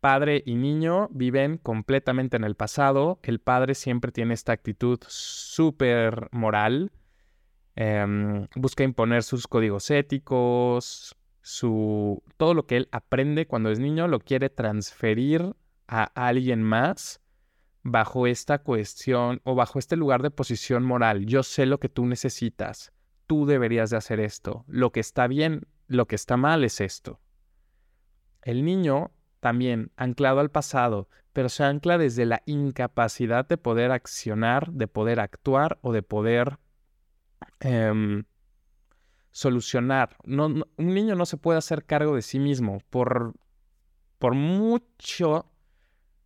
Padre 0.00 0.42
y 0.46 0.54
niño 0.54 1.08
viven 1.10 1.58
completamente 1.58 2.36
en 2.36 2.44
el 2.44 2.56
pasado. 2.56 3.20
El 3.22 3.40
padre 3.40 3.74
siempre 3.74 4.10
tiene 4.10 4.34
esta 4.34 4.52
actitud 4.52 4.98
súper 5.06 6.28
moral. 6.32 6.92
Em, 7.76 8.46
busca 8.56 8.84
imponer 8.84 9.22
sus 9.22 9.46
códigos 9.46 9.90
éticos, 9.90 11.16
su, 11.40 12.22
todo 12.36 12.54
lo 12.54 12.66
que 12.66 12.76
él 12.76 12.88
aprende 12.92 13.46
cuando 13.46 13.70
es 13.70 13.78
niño 13.78 14.08
lo 14.08 14.20
quiere 14.20 14.50
transferir 14.50 15.54
a 15.88 16.04
alguien 16.14 16.62
más 16.62 17.20
bajo 17.82 18.26
esta 18.26 18.58
cuestión 18.58 19.40
o 19.44 19.54
bajo 19.54 19.78
este 19.78 19.96
lugar 19.96 20.22
de 20.22 20.30
posición 20.30 20.84
moral. 20.84 21.26
Yo 21.26 21.42
sé 21.42 21.66
lo 21.66 21.80
que 21.80 21.88
tú 21.88 22.06
necesitas, 22.06 22.92
tú 23.32 23.46
deberías 23.46 23.88
de 23.88 23.96
hacer 23.96 24.20
esto, 24.20 24.62
lo 24.68 24.92
que 24.92 25.00
está 25.00 25.26
bien, 25.26 25.66
lo 25.86 26.06
que 26.06 26.16
está 26.16 26.36
mal 26.36 26.64
es 26.64 26.82
esto. 26.82 27.18
El 28.42 28.62
niño 28.62 29.10
también 29.40 29.90
anclado 29.96 30.40
al 30.40 30.50
pasado, 30.50 31.08
pero 31.32 31.48
se 31.48 31.64
ancla 31.64 31.96
desde 31.96 32.26
la 32.26 32.42
incapacidad 32.44 33.48
de 33.48 33.56
poder 33.56 33.90
accionar, 33.90 34.70
de 34.70 34.86
poder 34.86 35.18
actuar 35.18 35.78
o 35.80 35.92
de 35.94 36.02
poder 36.02 36.58
em, 37.60 38.24
solucionar. 39.30 40.18
Un 40.26 40.66
niño 40.76 41.14
no 41.14 41.24
se 41.24 41.38
puede 41.38 41.56
hacer 41.56 41.86
cargo 41.86 42.14
de 42.14 42.20
sí 42.20 42.38
mismo 42.38 42.82
por, 42.90 43.32
por 44.18 44.34
mucho 44.34 45.50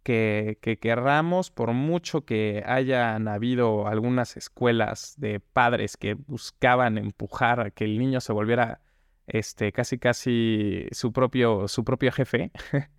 que, 0.07 0.59
que, 0.63 0.79
querramos, 0.79 1.51
por 1.51 1.73
mucho 1.73 2.25
que 2.25 2.63
hayan 2.65 3.27
habido 3.27 3.89
algunas 3.89 4.37
escuelas 4.37 5.15
de 5.19 5.41
padres 5.41 5.97
que 5.97 6.15
buscaban 6.15 6.97
empujar 6.97 7.59
a 7.59 7.71
que 7.73 7.83
el 7.83 7.99
niño 7.99 8.21
se 8.21 8.33
volviera 8.33 8.81
este, 9.27 9.73
casi 9.73 9.99
casi 9.99 10.87
su 10.93 11.13
propio, 11.13 11.67
su 11.67 11.83
propio 11.83 12.13
jefe. 12.13 12.53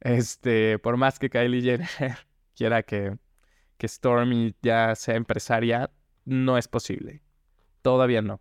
este, 0.00 0.78
por 0.78 0.96
más 0.96 1.18
que 1.18 1.30
Kylie 1.30 1.62
Jenner 1.62 1.88
quiera 2.56 2.84
que, 2.84 3.18
que 3.76 3.88
Stormy 3.88 4.54
ya 4.62 4.94
sea 4.94 5.16
empresaria, 5.16 5.90
no 6.24 6.58
es 6.58 6.68
posible. 6.68 7.22
Todavía 7.82 8.22
no 8.22 8.40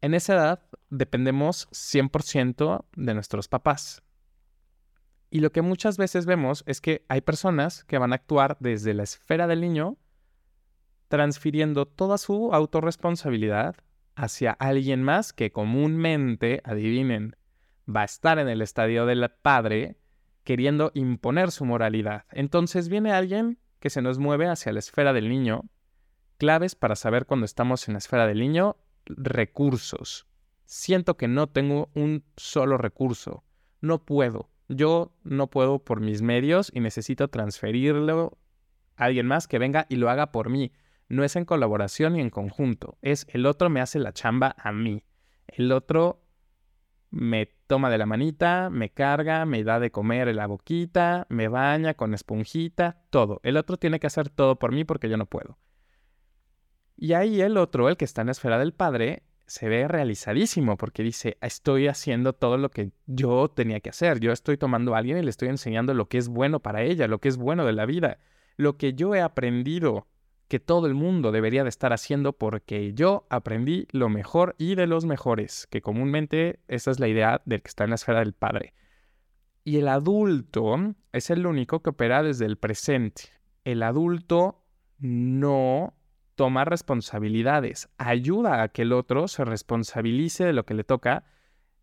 en 0.00 0.14
esa 0.14 0.34
edad 0.34 0.62
dependemos 0.90 1.68
100% 1.70 2.84
de 2.94 3.14
nuestros 3.14 3.48
papás. 3.48 4.02
Y 5.30 5.40
lo 5.40 5.52
que 5.52 5.62
muchas 5.62 5.98
veces 5.98 6.26
vemos 6.26 6.64
es 6.66 6.80
que 6.80 7.04
hay 7.08 7.20
personas 7.20 7.84
que 7.84 7.98
van 7.98 8.12
a 8.12 8.16
actuar 8.16 8.56
desde 8.60 8.94
la 8.94 9.02
esfera 9.02 9.46
del 9.46 9.60
niño, 9.60 9.98
transfiriendo 11.08 11.86
toda 11.86 12.18
su 12.18 12.52
autorresponsabilidad 12.54 13.76
hacia 14.14 14.52
alguien 14.52 15.02
más 15.02 15.32
que 15.32 15.52
comúnmente, 15.52 16.60
adivinen, 16.64 17.36
va 17.88 18.02
a 18.02 18.06
estar 18.06 18.38
en 18.38 18.48
el 18.48 18.62
estadio 18.62 19.06
del 19.06 19.30
padre 19.42 19.98
queriendo 20.44 20.90
imponer 20.94 21.50
su 21.50 21.64
moralidad. 21.64 22.24
Entonces 22.32 22.88
viene 22.88 23.12
alguien 23.12 23.58
que 23.80 23.90
se 23.90 24.02
nos 24.02 24.18
mueve 24.18 24.48
hacia 24.48 24.72
la 24.72 24.78
esfera 24.78 25.12
del 25.12 25.28
niño. 25.28 25.68
Claves 26.38 26.74
para 26.74 26.96
saber 26.96 27.26
cuando 27.26 27.44
estamos 27.44 27.86
en 27.86 27.94
la 27.94 27.98
esfera 27.98 28.26
del 28.26 28.40
niño 28.40 28.76
recursos. 29.06 30.26
Siento 30.64 31.16
que 31.16 31.28
no 31.28 31.48
tengo 31.48 31.90
un 31.94 32.24
solo 32.36 32.76
recurso. 32.76 33.44
No 33.80 34.04
puedo. 34.04 34.50
Yo 34.68 35.12
no 35.24 35.48
puedo 35.48 35.78
por 35.78 36.00
mis 36.00 36.22
medios 36.22 36.70
y 36.74 36.80
necesito 36.80 37.28
transferirlo 37.28 38.38
a 38.96 39.04
alguien 39.04 39.26
más 39.26 39.48
que 39.48 39.58
venga 39.58 39.86
y 39.88 39.96
lo 39.96 40.10
haga 40.10 40.30
por 40.30 40.50
mí. 40.50 40.72
No 41.08 41.24
es 41.24 41.36
en 41.36 41.46
colaboración 41.46 42.12
ni 42.14 42.20
en 42.20 42.30
conjunto. 42.30 42.98
Es 43.00 43.26
el 43.30 43.46
otro 43.46 43.70
me 43.70 43.80
hace 43.80 43.98
la 43.98 44.12
chamba 44.12 44.54
a 44.58 44.72
mí. 44.72 45.04
El 45.46 45.72
otro 45.72 46.22
me 47.10 47.46
toma 47.66 47.88
de 47.90 47.98
la 47.98 48.06
manita, 48.06 48.68
me 48.70 48.90
carga, 48.90 49.46
me 49.46 49.64
da 49.64 49.80
de 49.80 49.90
comer 49.90 50.28
en 50.28 50.36
la 50.36 50.46
boquita, 50.46 51.26
me 51.30 51.48
baña 51.48 51.94
con 51.94 52.12
esponjita, 52.12 53.02
todo. 53.10 53.40
El 53.42 53.56
otro 53.56 53.78
tiene 53.78 53.98
que 53.98 54.06
hacer 54.06 54.28
todo 54.28 54.58
por 54.58 54.72
mí 54.72 54.84
porque 54.84 55.08
yo 55.08 55.16
no 55.16 55.26
puedo. 55.26 55.58
Y 56.96 57.12
ahí 57.12 57.40
el 57.40 57.56
otro, 57.56 57.88
el 57.88 57.96
que 57.96 58.04
está 58.04 58.22
en 58.22 58.26
la 58.26 58.32
esfera 58.32 58.58
del 58.58 58.74
padre, 58.74 59.22
se 59.48 59.68
ve 59.68 59.88
realizadísimo 59.88 60.76
porque 60.76 61.02
dice, 61.02 61.38
estoy 61.40 61.88
haciendo 61.88 62.34
todo 62.34 62.58
lo 62.58 62.70
que 62.70 62.92
yo 63.06 63.48
tenía 63.48 63.80
que 63.80 63.90
hacer, 63.90 64.20
yo 64.20 64.30
estoy 64.30 64.58
tomando 64.58 64.94
a 64.94 64.98
alguien 64.98 65.18
y 65.18 65.22
le 65.22 65.30
estoy 65.30 65.48
enseñando 65.48 65.94
lo 65.94 66.08
que 66.08 66.18
es 66.18 66.28
bueno 66.28 66.60
para 66.60 66.82
ella, 66.82 67.08
lo 67.08 67.18
que 67.18 67.28
es 67.28 67.36
bueno 67.36 67.64
de 67.64 67.72
la 67.72 67.86
vida, 67.86 68.18
lo 68.56 68.76
que 68.76 68.94
yo 68.94 69.14
he 69.14 69.20
aprendido 69.22 70.06
que 70.48 70.60
todo 70.60 70.86
el 70.86 70.94
mundo 70.94 71.32
debería 71.32 71.62
de 71.62 71.68
estar 71.68 71.92
haciendo 71.92 72.32
porque 72.32 72.94
yo 72.94 73.26
aprendí 73.30 73.86
lo 73.90 74.08
mejor 74.08 74.54
y 74.58 74.74
de 74.74 74.86
los 74.86 75.04
mejores, 75.04 75.66
que 75.70 75.82
comúnmente 75.82 76.60
esa 76.68 76.90
es 76.90 77.00
la 77.00 77.08
idea 77.08 77.42
del 77.44 77.62
que 77.62 77.68
está 77.68 77.84
en 77.84 77.90
la 77.90 77.96
esfera 77.96 78.20
del 78.20 78.32
padre. 78.32 78.74
Y 79.64 79.76
el 79.76 79.88
adulto 79.88 80.94
es 81.12 81.30
el 81.30 81.46
único 81.46 81.82
que 81.82 81.90
opera 81.90 82.22
desde 82.22 82.46
el 82.46 82.56
presente. 82.56 83.24
El 83.64 83.82
adulto 83.82 84.64
no 84.98 85.97
tomar 86.38 86.70
responsabilidades, 86.70 87.88
ayuda 87.98 88.62
a 88.62 88.68
que 88.68 88.82
el 88.82 88.92
otro 88.92 89.26
se 89.26 89.44
responsabilice 89.44 90.44
de 90.44 90.52
lo 90.52 90.64
que 90.64 90.74
le 90.74 90.84
toca 90.84 91.24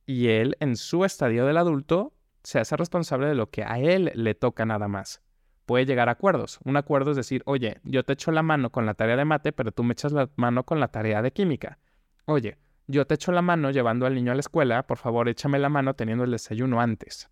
y 0.06 0.30
él 0.30 0.56
en 0.62 0.78
su 0.78 1.04
estadio 1.04 1.46
del 1.46 1.58
adulto 1.58 2.14
se 2.42 2.60
hace 2.60 2.78
responsable 2.78 3.28
de 3.28 3.36
lo 3.36 3.50
que 3.50 3.66
a 3.66 3.80
él 3.80 4.14
le 4.16 4.34
toca 4.34 4.66
nada 4.66 4.88
más. 4.88 5.22
Puede 5.66 5.86
llegar 5.86 6.08
a 6.08 6.14
acuerdos. 6.14 6.60
Un 6.64 6.78
acuerdo 6.78 7.12
es 7.12 7.18
decir, 7.18 7.44
oye, 7.46 7.82
yo 7.84 8.06
te 8.06 8.14
echo 8.14 8.32
la 8.32 8.44
mano 8.44 8.70
con 8.70 8.86
la 8.86 8.94
tarea 8.94 9.18
de 9.18 9.26
mate, 9.26 9.52
pero 9.52 9.74
tú 9.74 9.84
me 9.84 9.92
echas 9.92 10.14
la 10.14 10.30
mano 10.38 10.64
con 10.64 10.80
la 10.80 10.88
tarea 10.88 11.22
de 11.22 11.34
química. 11.34 11.78
Oye, 12.24 12.58
yo 12.88 13.06
te 13.06 13.16
echo 13.16 13.34
la 13.34 13.42
mano 13.42 13.72
llevando 13.72 14.06
al 14.06 14.16
niño 14.16 14.32
a 14.32 14.36
la 14.36 14.40
escuela, 14.40 14.88
por 14.88 15.00
favor 15.00 15.28
échame 15.28 15.60
la 15.60 15.68
mano 15.68 15.96
teniendo 15.96 16.24
el 16.24 16.32
desayuno 16.32 16.80
antes. 16.80 17.30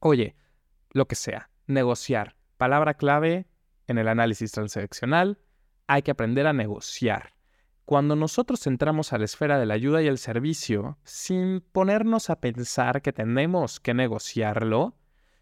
Oye, 0.00 0.36
lo 0.90 1.08
que 1.08 1.14
sea, 1.14 1.48
negociar. 1.66 2.36
Palabra 2.58 2.92
clave 2.92 3.46
en 3.86 3.96
el 3.96 4.08
análisis 4.08 4.52
transaccional, 4.52 5.38
hay 5.86 6.02
que 6.02 6.10
aprender 6.10 6.46
a 6.46 6.52
negociar. 6.52 7.34
Cuando 7.84 8.16
nosotros 8.16 8.66
entramos 8.66 9.12
a 9.12 9.18
la 9.18 9.24
esfera 9.24 9.58
de 9.58 9.66
la 9.66 9.74
ayuda 9.74 10.02
y 10.02 10.08
el 10.08 10.18
servicio, 10.18 10.98
sin 11.04 11.60
ponernos 11.60 12.30
a 12.30 12.40
pensar 12.40 13.00
que 13.00 13.12
tenemos 13.12 13.78
que 13.78 13.94
negociarlo, 13.94 14.96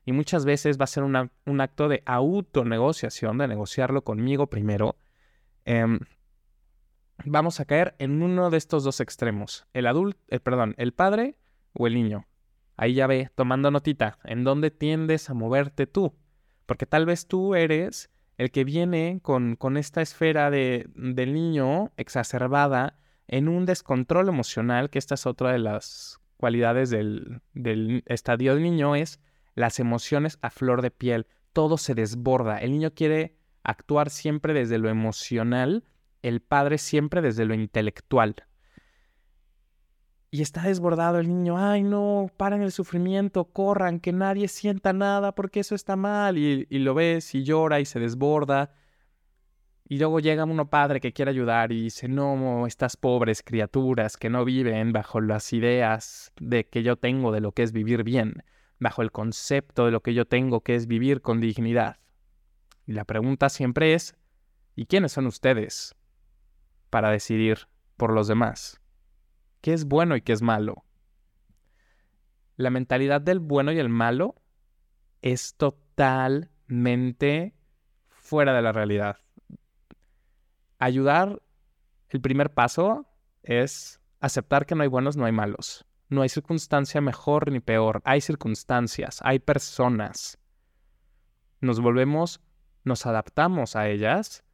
y 0.04 0.12
muchas 0.12 0.44
veces 0.44 0.78
va 0.78 0.84
a 0.84 0.88
ser 0.88 1.04
un 1.04 1.60
acto 1.60 1.88
de 1.88 2.02
autonegociación, 2.04 3.38
de 3.38 3.48
negociarlo 3.48 4.04
conmigo 4.04 4.48
primero, 4.48 4.96
em, 5.64 6.00
vamos 7.24 7.60
a 7.60 7.64
caer 7.64 7.94
en 7.98 8.22
uno 8.22 8.50
de 8.50 8.58
estos 8.58 8.84
dos 8.84 9.00
extremos, 9.00 9.66
el 9.72 9.86
adulto, 9.86 10.20
eh, 10.28 10.40
perdón, 10.40 10.74
el 10.76 10.92
padre 10.92 11.38
o 11.72 11.86
el 11.86 11.94
niño. 11.94 12.26
Ahí 12.76 12.94
ya 12.94 13.06
ve, 13.06 13.30
tomando 13.34 13.70
notita, 13.70 14.18
en 14.24 14.44
dónde 14.44 14.70
tiendes 14.70 15.30
a 15.30 15.34
moverte 15.34 15.86
tú, 15.86 16.14
porque 16.66 16.84
tal 16.84 17.06
vez 17.06 17.26
tú 17.26 17.54
eres 17.54 18.10
el 18.38 18.50
que 18.50 18.64
viene 18.64 19.20
con, 19.22 19.56
con 19.56 19.76
esta 19.76 20.02
esfera 20.02 20.50
de, 20.50 20.88
del 20.94 21.34
niño 21.34 21.92
exacerbada 21.96 22.98
en 23.26 23.48
un 23.48 23.66
descontrol 23.66 24.28
emocional, 24.28 24.90
que 24.90 24.98
esta 24.98 25.14
es 25.14 25.26
otra 25.26 25.52
de 25.52 25.58
las 25.58 26.20
cualidades 26.36 26.90
del, 26.90 27.40
del 27.52 28.02
estadio 28.06 28.54
del 28.54 28.62
niño, 28.62 28.96
es 28.96 29.20
las 29.54 29.78
emociones 29.78 30.38
a 30.42 30.50
flor 30.50 30.82
de 30.82 30.90
piel. 30.90 31.26
Todo 31.52 31.78
se 31.78 31.94
desborda. 31.94 32.58
El 32.58 32.72
niño 32.72 32.92
quiere 32.92 33.36
actuar 33.62 34.10
siempre 34.10 34.52
desde 34.52 34.78
lo 34.78 34.88
emocional, 34.88 35.84
el 36.22 36.40
padre 36.40 36.78
siempre 36.78 37.22
desde 37.22 37.44
lo 37.44 37.54
intelectual 37.54 38.46
y 40.34 40.42
está 40.42 40.62
desbordado 40.62 41.20
el 41.20 41.28
niño, 41.28 41.56
ay 41.56 41.84
no, 41.84 42.28
paren 42.36 42.60
el 42.60 42.72
sufrimiento, 42.72 43.44
corran, 43.44 44.00
que 44.00 44.12
nadie 44.12 44.48
sienta 44.48 44.92
nada 44.92 45.32
porque 45.32 45.60
eso 45.60 45.76
está 45.76 45.94
mal, 45.94 46.36
y, 46.36 46.66
lo 46.70 46.92
ves 46.92 47.36
y 47.36 47.44
llora 47.44 47.78
y 47.78 47.84
se 47.84 48.00
desborda. 48.00 48.74
Y 49.88 49.98
luego 49.98 50.18
llega 50.18 50.44
uno 50.44 50.68
padre 50.68 51.00
que 51.00 51.12
quiere 51.12 51.30
ayudar 51.30 51.70
y 51.70 51.82
dice, 51.82 52.08
no, 52.08 52.66
estas 52.66 52.96
pobres 52.96 53.44
criaturas 53.44 54.16
que 54.16 54.28
no 54.28 54.44
viven 54.44 54.92
bajo 54.92 55.20
las 55.20 55.52
ideas 55.52 56.32
de 56.40 56.66
que 56.66 56.82
yo 56.82 56.96
tengo 56.96 57.30
de 57.30 57.40
lo 57.40 57.52
que 57.52 57.62
es 57.62 57.70
vivir 57.70 58.02
bien, 58.02 58.42
bajo 58.80 59.02
el 59.02 59.12
concepto 59.12 59.84
de 59.84 59.92
lo 59.92 60.02
que 60.02 60.14
yo 60.14 60.24
tengo 60.24 60.62
que 60.62 60.74
es 60.74 60.88
vivir 60.88 61.20
con 61.20 61.40
dignidad. 61.40 61.98
Y 62.88 62.92
la 62.94 63.04
pregunta 63.04 63.48
siempre 63.50 63.94
es, 63.94 64.16
¿y 64.74 64.86
quiénes 64.86 65.12
son 65.12 65.28
ustedes? 65.28 65.94
para 66.90 67.10
decidir 67.10 67.68
por 67.96 68.12
los 68.12 68.26
demás. 68.26 68.80
¿Qué 69.64 69.72
es 69.72 69.86
bueno 69.86 70.14
y 70.14 70.20
qué 70.20 70.34
es 70.34 70.42
malo? 70.42 70.84
La 72.56 72.68
mentalidad 72.68 73.22
del 73.22 73.40
bueno 73.40 73.72
y 73.72 73.78
el 73.78 73.88
malo 73.88 74.34
es 75.22 75.54
totalmente 75.54 77.54
fuera 78.10 78.52
de 78.52 78.60
la 78.60 78.72
realidad. 78.72 79.16
Ayudar, 80.78 81.40
el 82.10 82.20
primer 82.20 82.52
paso 82.52 83.06
es 83.42 84.02
aceptar 84.20 84.66
que 84.66 84.74
no 84.74 84.82
hay 84.82 84.90
buenos, 84.90 85.16
no 85.16 85.24
hay 85.24 85.32
malos. 85.32 85.86
No 86.10 86.20
hay 86.20 86.28
circunstancia 86.28 87.00
mejor 87.00 87.50
ni 87.50 87.60
peor. 87.60 88.02
Hay 88.04 88.20
circunstancias, 88.20 89.20
hay 89.22 89.38
personas. 89.38 90.36
Nos 91.62 91.80
volvemos, 91.80 92.42
nos 92.84 93.06
adaptamos 93.06 93.76
a 93.76 93.88
ellas 93.88 94.44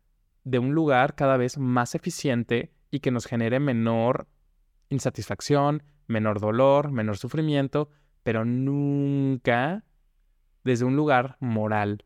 de 0.44 0.60
un 0.60 0.72
lugar 0.72 1.16
cada 1.16 1.36
vez 1.36 1.58
más 1.58 1.96
eficiente 1.96 2.72
y 2.92 3.00
que 3.00 3.10
nos 3.10 3.26
genere 3.26 3.58
menor 3.58 4.28
insatisfacción, 4.90 5.82
menor 6.06 6.40
dolor, 6.40 6.90
menor 6.90 7.16
sufrimiento, 7.16 7.88
pero 8.22 8.44
nunca 8.44 9.84
desde 10.64 10.84
un 10.84 10.96
lugar 10.96 11.36
moral. 11.40 12.04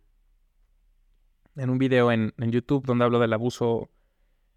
En 1.56 1.70
un 1.70 1.78
video 1.78 2.12
en, 2.12 2.32
YouTube 2.38 2.86
donde 2.86 3.04
hablo 3.04 3.18
del 3.18 3.32
abuso 3.32 3.90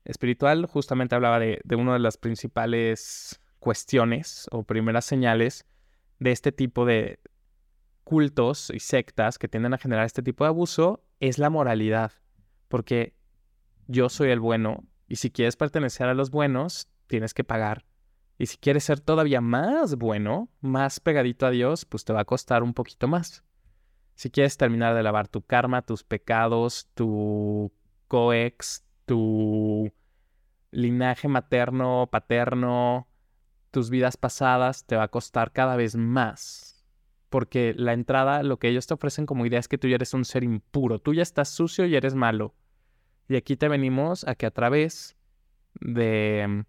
espiritual, 0.05 0.65
justamente 0.65 1.15
hablaba 1.15 1.39
de, 1.39 1.59
de 1.63 1.75
una 1.75 1.93
de 1.93 1.99
las 1.99 2.17
principales 2.17 3.41
cuestiones 3.59 4.47
o 4.51 4.63
primeras 4.63 5.05
señales 5.05 5.65
de 6.19 6.31
este 6.31 6.51
tipo 6.51 6.85
de 6.85 7.19
cultos 8.03 8.71
y 8.73 8.79
sectas 8.79 9.37
que 9.37 9.47
tienden 9.47 9.73
a 9.73 9.77
generar 9.77 10.05
este 10.05 10.23
tipo 10.23 10.43
de 10.43 10.49
abuso 10.49 11.03
es 11.19 11.37
la 11.37 11.49
moralidad. 11.49 12.11
Porque 12.67 13.13
yo 13.87 14.09
soy 14.09 14.29
el 14.29 14.39
bueno 14.39 14.85
y 15.07 15.17
si 15.17 15.31
quieres 15.31 15.55
pertenecer 15.55 16.07
a 16.07 16.13
los 16.13 16.31
buenos, 16.31 16.89
tienes 17.07 17.33
que 17.33 17.43
pagar. 17.43 17.86
Y 18.37 18.45
si 18.45 18.57
quieres 18.57 18.83
ser 18.83 18.99
todavía 18.99 19.41
más 19.41 19.95
bueno, 19.95 20.49
más 20.61 20.99
pegadito 20.99 21.45
a 21.45 21.51
Dios, 21.51 21.85
pues 21.85 22.05
te 22.05 22.13
va 22.13 22.21
a 22.21 22.25
costar 22.25 22.63
un 22.63 22.73
poquito 22.73 23.07
más. 23.07 23.43
Si 24.15 24.29
quieres 24.29 24.57
terminar 24.57 24.95
de 24.95 25.03
lavar 25.03 25.27
tu 25.27 25.41
karma, 25.41 25.81
tus 25.81 26.03
pecados, 26.03 26.89
tu 26.93 27.71
coex, 28.07 28.85
tu 29.05 29.91
linaje 30.71 31.27
materno, 31.27 32.07
paterno, 32.11 33.07
tus 33.71 33.89
vidas 33.89 34.17
pasadas, 34.17 34.85
te 34.85 34.95
va 34.95 35.03
a 35.03 35.07
costar 35.07 35.51
cada 35.51 35.75
vez 35.75 35.95
más. 35.95 36.85
Porque 37.29 37.73
la 37.75 37.93
entrada, 37.93 38.43
lo 38.43 38.57
que 38.57 38.69
ellos 38.69 38.87
te 38.87 38.93
ofrecen 38.93 39.25
como 39.25 39.45
idea 39.45 39.59
es 39.59 39.67
que 39.67 39.77
tú 39.77 39.87
ya 39.87 39.95
eres 39.95 40.13
un 40.13 40.25
ser 40.25 40.43
impuro, 40.43 40.99
tú 40.99 41.13
ya 41.13 41.23
estás 41.23 41.49
sucio 41.49 41.85
y 41.85 41.95
eres 41.95 42.15
malo. 42.15 42.55
Y 43.27 43.35
aquí 43.35 43.57
te 43.57 43.67
venimos 43.67 44.23
a 44.25 44.35
que 44.35 44.45
a 44.45 44.51
través 44.51 45.17
de 45.81 46.65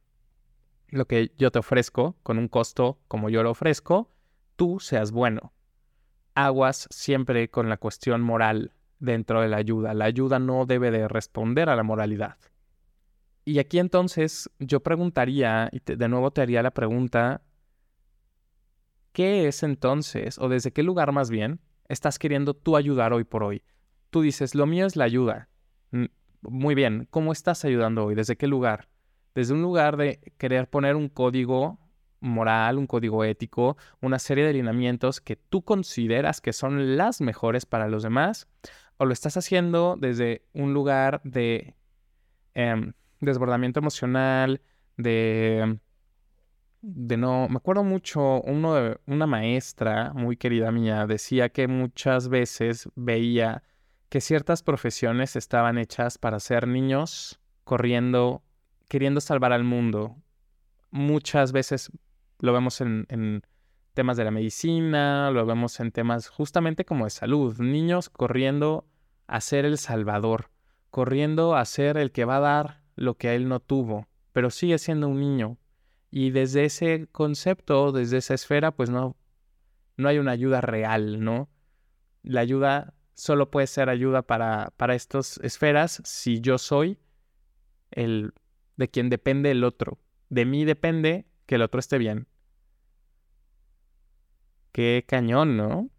lo 0.90 1.07
que 1.07 1.33
yo 1.37 1.50
te 1.50 1.59
ofrezco, 1.59 2.16
con 2.23 2.38
un 2.38 2.49
costo 2.49 2.99
como 3.09 3.30
yo 3.30 3.42
lo 3.42 3.50
ofrezco, 3.50 4.11
tú 4.57 4.80
seas 4.80 5.12
bueno. 5.12 5.52
Aguas 6.35 6.88
siempre 6.90 7.50
con 7.50 7.68
la 7.68 7.76
cuestión 7.76 8.23
moral 8.23 8.73
dentro 8.99 9.40
de 9.40 9.49
la 9.49 9.59
ayuda. 9.59 9.95
La 9.95 10.07
ayuda 10.07 10.38
no 10.38 10.66
debe 10.66 10.90
de 10.90 11.09
responder 11.09 11.68
a 11.68 11.76
la 11.76 11.83
moralidad. 11.83 12.37
Y 13.45 13.59
aquí 13.59 13.78
entonces 13.78 14.50
yo 14.59 14.80
preguntaría, 14.80 15.71
y 15.73 15.80
de 15.85 16.09
nuevo 16.09 16.30
te 16.30 16.42
haría 16.42 16.62
la 16.62 16.73
pregunta, 16.73 17.42
¿qué 19.12 19.49
es 19.49 19.62
entonces, 19.62 20.38
o 20.38 20.49
desde 20.49 20.73
qué 20.73 20.83
lugar 20.83 21.12
más 21.12 21.30
bien, 21.30 21.61
estás 21.88 22.18
queriendo 22.18 22.54
tú 22.54 22.76
ayudar 22.76 23.12
hoy 23.12 23.25
por 23.25 23.42
hoy? 23.42 23.62
Tú 24.11 24.21
dices, 24.21 24.54
lo 24.54 24.66
mío 24.66 24.87
es 24.87 24.97
la 24.97 25.04
ayuda. 25.04 25.49
Muy 26.42 26.75
bien, 26.75 27.09
¿cómo 27.11 27.33
estás 27.33 27.64
ayudando 27.64 28.04
hoy? 28.04 28.14
¿Desde 28.14 28.37
qué 28.37 28.47
lugar? 28.47 28.88
Desde 29.38 29.54
un 29.54 29.62
lugar 29.62 29.97
de 29.97 30.18
querer 30.37 30.68
poner 30.68 30.97
un 30.97 31.09
código 31.09 31.78
moral, 32.18 32.76
un 32.76 32.88
código 32.88 33.23
ético, 33.23 33.76
una 34.00 34.18
serie 34.18 34.42
de 34.42 34.50
alineamientos 34.50 35.21
que 35.21 35.37
tú 35.37 35.62
consideras 35.62 36.40
que 36.40 36.53
son 36.53 36.96
las 36.96 37.20
mejores 37.20 37.64
para 37.64 37.87
los 37.87 38.03
demás, 38.03 38.48
o 38.96 39.05
lo 39.05 39.12
estás 39.12 39.37
haciendo 39.37 39.94
desde 39.96 40.42
un 40.55 40.74
lugar 40.74 41.20
de 41.22 41.77
em, 42.55 42.94
desbordamiento 43.20 43.79
emocional, 43.79 44.61
de, 44.96 45.79
de 46.83 47.16
no, 47.16 47.48
me 47.48 47.59
acuerdo 47.59 47.85
mucho, 47.85 48.42
una 48.42 49.27
maestra 49.29 50.12
muy 50.14 50.37
querida 50.37 50.72
mía 50.72 51.07
decía 51.07 51.51
que 51.51 51.68
muchas 51.68 52.29
veces 52.29 52.88
veía 52.96 53.62
que 54.09 54.20
ciertas 54.20 54.64
profesiones 54.64 55.37
estaban 55.37 55.79
hechas 55.79 56.18
para 56.18 56.40
ser 56.40 56.66
niños 56.66 57.38
corriendo, 57.62 58.42
queriendo 58.88 59.20
salvar 59.20 59.53
al 59.53 59.64
mundo. 59.64 60.16
Muchas 60.90 61.53
veces 61.53 61.92
lo 62.40 62.53
vemos 62.53 62.81
en, 62.81 63.42
temas 63.94 64.16
de 64.16 64.24
la 64.24 64.31
medicina, 64.31 65.31
lo 65.31 65.44
vemos 65.44 65.81
en 65.81 65.90
temas 65.90 66.29
justamente 66.29 66.85
como 66.85 67.05
de 67.05 67.11
salud, 67.11 67.59
niños 67.59 68.09
corriendo 68.09 68.87
a 69.27 69.40
ser 69.40 69.64
el 69.64 69.77
salvador, 69.77 70.51
corriendo 70.90 71.57
a 71.57 71.64
ser 71.64 71.96
el 71.96 72.12
que 72.12 72.24
va 72.24 72.37
a 72.37 72.40
dar 72.40 72.83
lo 72.94 73.16
que 73.16 73.35
él 73.35 73.48
no 73.48 73.61
tuvo, 73.61 74.07
pero 74.33 74.51
sigue 74.51 74.79
siendo 74.79 75.09
un 75.09 75.20
niño. 75.20 75.59
Y 76.11 76.31
desde 76.31 76.64
ese 76.64 77.09
concepto, 77.12 77.92
desde 77.92 78.18
esa 78.18 78.35
esfera, 78.35 78.70
pues 78.70 78.88
no, 78.88 79.16
no 79.96 80.09
hay 80.09 80.18
una 80.18 80.31
ayuda 80.31 80.61
real, 80.61 81.22
¿no? 81.22 81.51
La 82.22 82.40
ayuda 82.40 82.94
solo 83.14 83.51
puede 83.51 83.66
ser 83.66 83.88
ayuda 83.88 84.22
para, 84.22 84.72
para 84.77 84.94
estas 84.94 85.38
esferas 85.42 86.01
si 86.05 86.40
yo 86.40 86.57
soy 86.57 86.98
el 87.90 88.33
de 88.78 88.88
quien 88.88 89.10
depende 89.10 89.50
el 89.50 89.64
otro. 89.64 89.98
De 90.30 90.46
mí 90.46 90.64
depende 90.64 91.26
que 91.44 91.56
el 91.56 91.62
otro 91.62 91.80
esté 91.80 91.98
bien. 91.98 92.28
Qué 94.72 95.04
cañón, 95.06 95.56
¿no? 95.56 95.90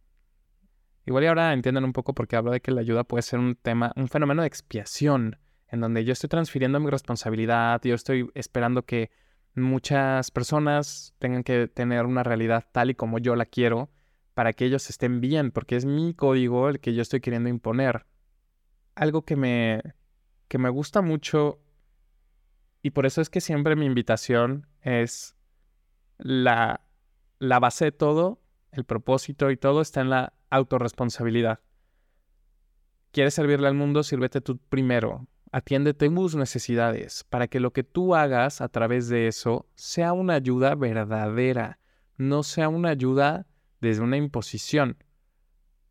Igual 1.05 1.23
y 1.23 1.27
ahora 1.27 1.53
entienden 1.53 1.83
un 1.83 1.93
poco 1.93 2.13
por 2.13 2.27
qué 2.27 2.35
hablo 2.35 2.51
de 2.51 2.61
que 2.61 2.71
la 2.71 2.81
ayuda 2.81 3.03
puede 3.03 3.21
ser 3.21 3.39
un 3.39 3.55
tema, 3.55 3.91
un 3.95 4.07
fenómeno 4.07 4.41
de 4.41 4.47
expiación 4.47 5.37
en 5.67 5.81
donde 5.81 6.03
yo 6.03 6.13
estoy 6.13 6.29
transfiriendo 6.29 6.79
mi 6.79 6.89
responsabilidad, 6.89 7.81
yo 7.83 7.93
estoy 7.95 8.29
esperando 8.33 8.85
que 8.85 9.11
muchas 9.55 10.31
personas 10.31 11.13
tengan 11.19 11.43
que 11.43 11.67
tener 11.67 12.05
una 12.05 12.23
realidad 12.23 12.65
tal 12.71 12.91
y 12.91 12.95
como 12.95 13.19
yo 13.19 13.35
la 13.35 13.45
quiero 13.45 13.89
para 14.33 14.53
que 14.53 14.65
ellos 14.65 14.89
estén 14.89 15.19
bien, 15.19 15.51
porque 15.51 15.75
es 15.75 15.85
mi 15.85 16.13
código 16.13 16.69
el 16.69 16.79
que 16.79 16.93
yo 16.93 17.01
estoy 17.01 17.19
queriendo 17.19 17.49
imponer. 17.49 18.05
Algo 18.95 19.23
que 19.23 19.35
me, 19.35 19.81
que 20.47 20.57
me 20.57 20.69
gusta 20.69 21.01
mucho 21.01 21.59
y 22.81 22.91
por 22.91 23.05
eso 23.05 23.21
es 23.21 23.29
que 23.29 23.41
siempre 23.41 23.75
mi 23.75 23.85
invitación 23.85 24.67
es 24.81 25.35
la, 26.17 26.81
la 27.39 27.59
base 27.59 27.85
de 27.85 27.91
todo, 27.91 28.41
el 28.71 28.85
propósito 28.85 29.51
y 29.51 29.57
todo 29.57 29.81
está 29.81 30.01
en 30.01 30.09
la 30.09 30.33
autorresponsabilidad. 30.49 31.59
¿Quieres 33.11 33.33
servirle 33.33 33.67
al 33.67 33.73
mundo? 33.73 34.03
Sírvete 34.03 34.39
tú 34.41 34.57
primero. 34.57 35.27
Atiende 35.51 35.95
tus 35.95 36.35
necesidades 36.35 37.23
para 37.23 37.47
que 37.47 37.59
lo 37.59 37.73
que 37.73 37.83
tú 37.83 38.13
hagas 38.15 38.61
a 38.61 38.69
través 38.69 39.09
de 39.09 39.27
eso 39.27 39.67
sea 39.73 40.13
una 40.13 40.35
ayuda 40.35 40.75
verdadera, 40.75 41.79
no 42.17 42.43
sea 42.43 42.69
una 42.69 42.89
ayuda 42.89 43.47
desde 43.81 44.03
una 44.03 44.17
imposición. 44.17 45.03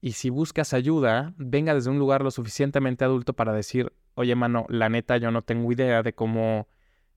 Y 0.01 0.13
si 0.13 0.31
buscas 0.31 0.75
ayuda, 0.75 1.35
venga 1.37 1.75
desde 1.75 1.91
un 1.91 1.99
lugar 1.99 2.23
lo 2.23 2.31
suficientemente 2.31 3.05
adulto 3.05 3.33
para 3.33 3.53
decir, 3.53 3.93
oye 4.15 4.37
mano, 4.37 4.65
la 4.69 4.89
neta 4.89 5.17
yo 5.17 5.33
no 5.33 5.43
tengo 5.43 5.73
idea 5.73 6.05
de 6.05 6.15
cómo 6.15 6.69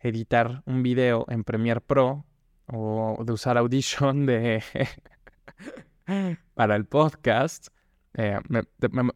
editar 0.02 0.64
un 0.66 0.84
video 0.84 1.26
en 1.30 1.44
Premiere 1.44 1.82
Pro 1.82 2.26
o 2.68 3.24
de 3.24 3.34
usar 3.34 3.58
Audition 3.58 4.26
para 6.54 6.76
el 6.76 6.86
podcast. 6.86 7.68
Eh, 8.14 8.40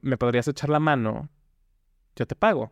me 0.01 0.17
podrías 0.17 0.47
echar 0.47 0.69
la 0.69 0.79
mano, 0.79 1.29
yo 2.15 2.25
te 2.25 2.35
pago. 2.35 2.71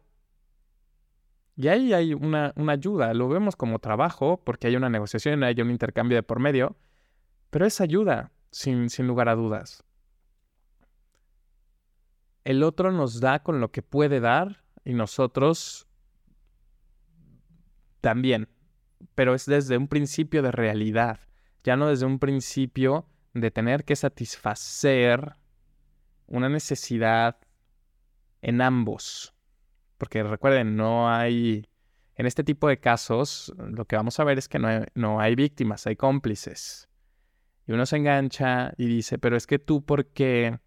Y 1.55 1.67
ahí 1.67 1.93
hay 1.93 2.13
una, 2.13 2.53
ayuda, 2.67 3.13
lo 3.13 3.29
vemos 3.29 3.55
como 3.55 3.79
trabajo, 3.79 4.41
porque 4.43 4.67
hay 4.67 4.75
una 4.75 4.89
negociación, 4.89 5.43
hay 5.43 5.61
un 5.61 5.69
intercambio 5.69 6.17
de 6.17 6.23
por 6.23 6.39
medio, 6.39 6.75
pero 7.51 7.65
es 7.65 7.79
ayuda, 7.79 8.31
sin, 8.49 8.89
sin 8.89 9.05
lugar 9.05 9.29
a 9.29 9.35
dudas. 9.35 9.83
El 12.43 12.63
otro 12.63 12.91
nos 12.91 13.19
da 13.19 13.43
con 13.43 13.61
lo 13.61 13.71
que 13.71 13.83
puede 13.83 14.19
dar 14.19 14.63
y 14.83 14.93
nosotros 14.93 15.87
también, 18.03 18.49
pero 19.15 19.33
es 19.33 19.45
desde 19.45 19.77
un 19.77 19.87
principio 19.87 20.41
de 20.41 20.51
realidad, 20.51 21.21
ya 21.63 21.77
no 21.77 21.87
desde 21.87 22.05
un 22.05 22.19
principio 22.19 23.07
de 23.33 23.49
tener 23.49 23.85
que 23.85 23.95
satisfacer 23.95 25.37
una 26.27 26.49
necesidad 26.49 27.37
en 28.41 28.61
ambos. 28.61 29.33
Porque 29.97 30.21
recuerden, 30.21 30.75
no 30.75 31.09
hay... 31.09 31.65
En 32.15 32.25
este 32.25 32.43
tipo 32.43 32.67
de 32.67 32.77
casos, 32.77 33.53
lo 33.57 33.85
que 33.85 33.95
vamos 33.95 34.19
a 34.19 34.25
ver 34.25 34.37
es 34.37 34.49
que 34.49 34.59
no 34.59 35.19
hay, 35.21 35.35
víctimas, 35.35 35.87
hay 35.87 35.95
cómplices. 35.95 36.89
Y 37.65 37.71
uno 37.71 37.85
se 37.85 37.95
engancha 37.95 38.73
y 38.77 38.85
dice, 38.85 39.17
pero 39.17 39.37
es 39.37 39.47
que 39.47 39.59
tú, 39.59 39.83
¿por 39.83 40.07
qué? 40.07 40.59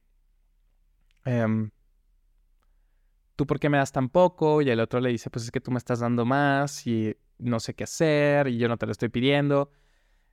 ¿Tú 3.37 3.47
por 3.47 3.61
qué 3.61 3.69
me 3.69 3.79
das 3.79 3.93
tan 3.93 4.09
poco? 4.09 4.63
Y 4.63 4.71
el 4.71 4.81
otro 4.81 5.01
le 5.01 5.11
dice, 5.11 5.31
pues 5.31 5.45
es 5.45 5.51
que 5.51 5.61
tú 5.61 5.71
me 5.71 5.79
estás 5.79 6.01
dando 6.01 6.25
más 6.25 6.87
y 6.87 7.17
no 7.39 7.61
sé 7.61 7.75
qué 7.75 7.85
hacer 7.85 8.49
y 8.49 8.59
yo 8.59 8.69
no 8.69 8.79
te 8.79 8.87
lo 8.87 8.93
estoy 8.93 9.11
pidiendo. 9.11 9.71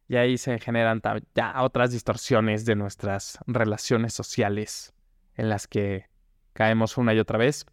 Y 0.07 0.15
ahí 0.15 0.37
se 0.37 0.57
generan 0.59 1.01
ya 1.35 1.61
otras 1.61 1.91
distorsiones 1.91 2.65
de 2.65 2.75
nuestras 2.75 3.37
relaciones 3.45 4.13
sociales 4.13 4.93
en 5.35 5.49
las 5.49 5.67
que 5.67 6.09
caemos 6.53 6.97
una 6.97 7.13
y 7.13 7.19
otra 7.19 7.37
vez. 7.37 7.65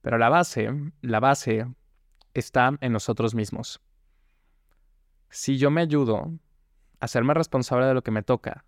Pero 0.00 0.18
la 0.18 0.28
base, 0.28 0.70
la 1.00 1.20
base 1.20 1.66
está 2.34 2.76
en 2.80 2.92
nosotros 2.92 3.34
mismos. 3.34 3.80
Si 5.30 5.56
yo 5.56 5.70
me 5.70 5.80
ayudo 5.80 6.30
a 7.00 7.04
hacerme 7.04 7.34
responsable 7.34 7.86
de 7.86 7.94
lo 7.94 8.02
que 8.02 8.10
me 8.10 8.22
toca, 8.22 8.64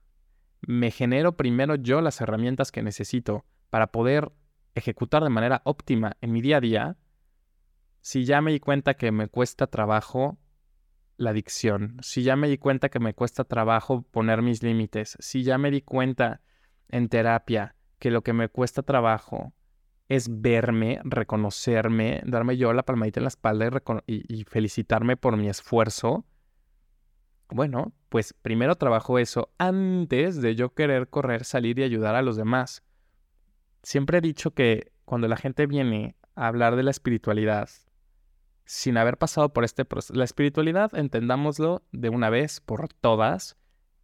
me 0.60 0.90
genero 0.90 1.36
primero 1.36 1.74
yo 1.76 2.00
las 2.00 2.20
herramientas 2.20 2.72
que 2.72 2.82
necesito 2.82 3.44
para 3.70 3.88
poder 3.88 4.32
ejecutar 4.76 5.24
de 5.24 5.30
manera 5.30 5.62
óptima 5.64 6.16
en 6.20 6.32
mi 6.32 6.40
día 6.40 6.58
a 6.58 6.60
día, 6.60 6.96
si 8.02 8.24
ya 8.24 8.40
me 8.40 8.52
di 8.52 8.60
cuenta 8.60 8.94
que 8.94 9.10
me 9.10 9.26
cuesta 9.26 9.66
trabajo 9.66 10.38
la 11.16 11.30
adicción, 11.30 11.96
si 12.02 12.22
ya 12.22 12.36
me 12.36 12.48
di 12.48 12.58
cuenta 12.58 12.88
que 12.88 13.00
me 13.00 13.14
cuesta 13.14 13.44
trabajo 13.44 14.02
poner 14.02 14.42
mis 14.42 14.62
límites, 14.62 15.16
si 15.18 15.42
ya 15.42 15.58
me 15.58 15.70
di 15.70 15.80
cuenta 15.80 16.40
en 16.88 17.08
terapia 17.08 17.74
que 17.98 18.10
lo 18.10 18.22
que 18.22 18.32
me 18.32 18.48
cuesta 18.48 18.82
trabajo 18.82 19.54
es 20.08 20.40
verme, 20.40 21.00
reconocerme, 21.02 22.22
darme 22.24 22.56
yo 22.56 22.72
la 22.72 22.84
palmadita 22.84 23.18
en 23.18 23.24
la 23.24 23.28
espalda 23.28 23.68
y, 24.06 24.44
felicitarme 24.44 25.16
por 25.16 25.36
mi 25.36 25.48
esfuerzo, 25.48 26.26
bueno, 27.48 27.92
pues 28.08 28.34
primero 28.34 28.76
trabajo 28.76 29.18
eso 29.18 29.50
antes 29.58 30.40
de 30.40 30.54
yo 30.54 30.74
querer 30.74 31.08
correr, 31.08 31.44
salir 31.44 31.78
y 31.78 31.82
ayudar 31.82 32.14
a 32.14 32.22
los 32.22 32.36
demás. 32.36 32.84
Siempre 33.86 34.18
he 34.18 34.20
dicho 34.20 34.50
que 34.50 34.90
cuando 35.04 35.28
la 35.28 35.36
gente 35.36 35.64
viene 35.68 36.16
a 36.34 36.48
hablar 36.48 36.74
de 36.74 36.82
la 36.82 36.90
espiritualidad, 36.90 37.70
sin 38.64 38.96
haber 38.96 39.16
pasado 39.16 39.52
por 39.52 39.62
este 39.62 39.84
proceso, 39.84 40.12
la 40.14 40.24
espiritualidad, 40.24 40.92
entendámoslo 40.92 41.84
de 41.92 42.08
una 42.08 42.28
vez 42.28 42.60
por 42.60 42.88
todas, 42.88 43.56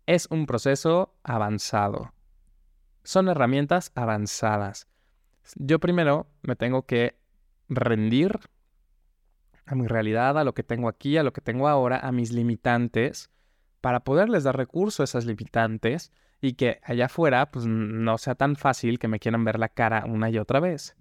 es 0.07 0.29
un 0.31 0.47
proceso 0.47 1.17
avanzado. 1.25 2.13
Son 3.03 3.29
herramientas 3.29 3.91
avanzadas. 3.97 4.87
Yo 5.57 5.81
primero 5.81 6.29
me 6.43 6.55
tengo 6.55 6.87
que 6.87 7.19
rendir 7.69 8.39
a 9.67 9.75
mi 9.75 9.89
realidad, 9.89 10.39
a 10.39 10.45
lo 10.45 10.55
que 10.55 10.63
tengo 10.63 10.89
aquí, 10.89 11.17
a 11.17 11.25
lo 11.25 11.33
que 11.33 11.41
tengo 11.41 11.67
ahora, 11.67 11.99
a 11.99 12.13
mis 12.13 12.31
limitantes, 12.31 13.31
para 13.81 14.05
poderles 14.05 14.45
dar 14.45 14.57
recurso 14.57 15.03
a 15.03 15.07
esas 15.07 15.27
limitantes 15.27 16.13
y 16.43 16.55
que 16.55 16.81
allá 16.83 17.07
afuera 17.07 17.51
pues 17.53 17.67
no 17.67 18.19
sea 18.19 18.35
tan 18.35 18.57
fácil 18.57 18.99
que 18.99 19.09
me 19.09 19.21
quieran 19.21 19.45
ver 19.45 19.61
la 19.61 19.69
cara 19.69 20.05
una 20.07 20.29
y 20.29 20.39
otra 20.39 20.59
vez. 20.59 20.97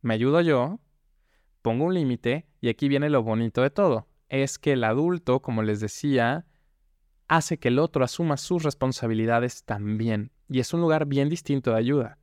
Me 0.00 0.14
ayudo 0.14 0.40
yo, 0.40 0.80
pongo 1.60 1.84
un 1.84 1.94
límite 1.94 2.48
y 2.60 2.70
aquí 2.70 2.88
viene 2.88 3.10
lo 3.10 3.22
bonito 3.22 3.62
de 3.62 3.68
todo. 3.68 4.08
Es 4.30 4.58
que 4.58 4.72
el 4.72 4.82
adulto, 4.82 5.42
como 5.42 5.62
les 5.62 5.78
decía, 5.78 6.46
hace 7.28 7.58
que 7.58 7.68
el 7.68 7.78
otro 7.78 8.02
asuma 8.02 8.38
sus 8.38 8.62
responsabilidades 8.62 9.62
también. 9.64 10.32
Y 10.48 10.60
es 10.60 10.72
un 10.72 10.80
lugar 10.80 11.04
bien 11.04 11.28
distinto 11.28 11.72
de 11.72 11.78
ayuda. 11.78 12.18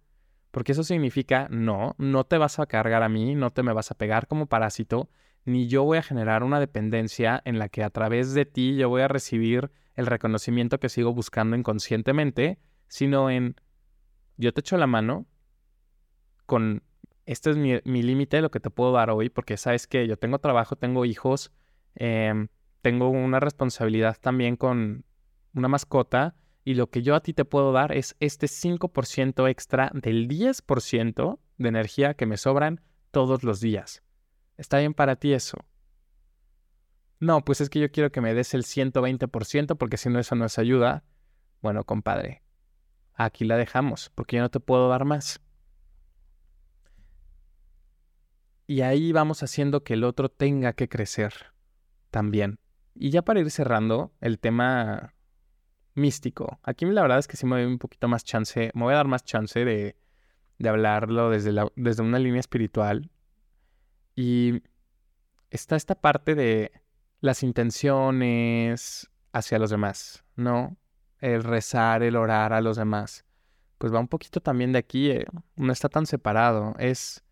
Porque 0.49 0.71
eso 0.71 0.83
significa, 0.83 1.47
no, 1.51 1.95
no 1.99 2.23
te 2.23 2.39
vas 2.39 2.57
a 2.59 2.65
cargar 2.65 3.03
a 3.03 3.09
mí, 3.09 3.35
no 3.35 3.51
te 3.51 3.61
me 3.61 3.73
vas 3.73 3.91
a 3.91 3.95
pegar 3.95 4.27
como 4.27 4.47
parásito, 4.47 5.09
ni 5.45 5.67
yo 5.67 5.83
voy 5.83 5.99
a 5.99 6.03
generar 6.03 6.43
una 6.43 6.59
dependencia 6.59 7.41
en 7.45 7.59
la 7.59 7.69
que 7.69 7.83
a 7.83 7.91
través 7.91 8.33
de 8.33 8.45
ti 8.45 8.75
yo 8.75 8.89
voy 8.89 9.03
a 9.03 9.07
recibir 9.07 9.71
el 9.95 10.05
reconocimiento 10.05 10.79
que 10.79 10.89
sigo 10.89 11.13
buscando 11.13 11.55
inconscientemente, 11.55 12.59
sino 12.87 13.29
en 13.29 13.55
yo 14.37 14.53
te 14.53 14.61
echo 14.61 14.77
la 14.77 14.87
mano 14.87 15.25
con 16.45 16.83
este 17.25 17.51
es 17.51 17.57
mi, 17.57 17.79
límite 18.01 18.41
lo 18.41 18.51
que 18.51 18.59
te 18.59 18.69
puedo 18.69 18.91
dar 18.91 19.09
hoy, 19.09 19.29
porque 19.29 19.55
sabes 19.57 19.87
que 19.87 20.07
yo 20.07 20.17
tengo 20.17 20.39
trabajo, 20.39 20.75
tengo 20.75 21.05
hijos, 21.05 21.51
em, 21.95 22.47
tengo 22.81 23.09
una 23.09 23.39
responsabilidad 23.39 24.17
también 24.19 24.57
con 24.57 25.05
una 25.53 25.67
mascota 25.67 26.35
y 26.63 26.73
lo 26.73 26.89
que 26.89 27.01
yo 27.01 27.15
a 27.15 27.21
ti 27.21 27.33
te 27.33 27.45
puedo 27.45 27.71
dar 27.71 27.91
es 27.91 28.15
este 28.19 28.47
5% 28.47 29.47
extra 29.47 29.91
del 29.93 30.27
10% 30.27 31.39
de 31.57 31.69
energía 31.69 32.15
que 32.15 32.25
me 32.25 32.37
sobran 32.37 32.81
todos 33.11 33.43
los 33.43 33.61
días. 33.61 34.03
¿Está 34.57 34.79
bien 34.79 34.93
para 34.93 35.15
ti 35.15 35.33
eso? 35.33 35.57
No, 37.21 37.45
pues 37.45 37.61
es 37.61 37.69
que 37.69 37.79
yo 37.79 37.91
quiero 37.91 38.11
que 38.11 38.19
me 38.19 38.33
des 38.33 38.55
el 38.55 38.63
120% 38.63 39.77
porque 39.77 39.97
si 39.97 40.09
no 40.09 40.17
eso 40.17 40.33
no 40.33 40.43
es 40.43 40.57
ayuda. 40.57 41.03
Bueno, 41.61 41.83
compadre, 41.83 42.41
aquí 43.13 43.45
la 43.45 43.57
dejamos 43.57 44.11
porque 44.15 44.37
yo 44.37 44.41
no 44.41 44.49
te 44.49 44.59
puedo 44.59 44.89
dar 44.89 45.05
más. 45.05 45.39
Y 48.65 48.81
ahí 48.81 49.11
vamos 49.11 49.43
haciendo 49.43 49.83
que 49.83 49.93
el 49.93 50.03
otro 50.03 50.29
tenga 50.29 50.73
que 50.73 50.89
crecer 50.89 51.53
también. 52.09 52.57
Y 52.95 53.11
ya 53.11 53.21
para 53.21 53.39
ir 53.39 53.51
cerrando 53.51 54.13
el 54.19 54.39
tema 54.39 55.13
místico, 55.93 56.59
aquí 56.63 56.85
la 56.85 57.03
verdad 57.03 57.19
es 57.19 57.27
que 57.27 57.37
sí 57.37 57.45
me 57.45 57.57
doy 57.57 57.65
un 57.65 57.77
poquito 57.77 58.07
más 58.07 58.23
chance, 58.23 58.71
me 58.73 58.81
voy 58.81 58.93
a 58.93 58.97
dar 58.97 59.07
más 59.07 59.23
chance 59.23 59.63
de, 59.63 59.95
hablarlo 60.67 61.29
desde, 61.29 61.53
desde 61.75 62.01
una 62.01 62.17
línea 62.17 62.39
espiritual. 62.39 63.11
Y 64.15 64.63
está 65.51 65.75
esta 65.75 65.93
parte 65.93 66.33
de 66.33 66.81
las 67.21 67.43
intenciones 67.43 69.09
hacia 69.31 69.59
los 69.59 69.69
demás, 69.69 70.25
¿no? 70.35 70.75
El 71.19 71.43
rezar, 71.43 72.03
el 72.03 72.15
orar 72.15 72.51
a 72.51 72.61
los 72.61 72.77
demás. 72.77 73.25
Pues 73.77 73.93
va 73.93 73.99
un 73.99 74.07
poquito 74.07 74.41
también 74.41 74.73
de 74.73 74.79
aquí, 74.79 75.11
eh, 75.11 75.25
no 75.55 75.71
está 75.71 75.87
tan 75.87 76.05
separado. 76.05 76.75
Es. 76.77 77.23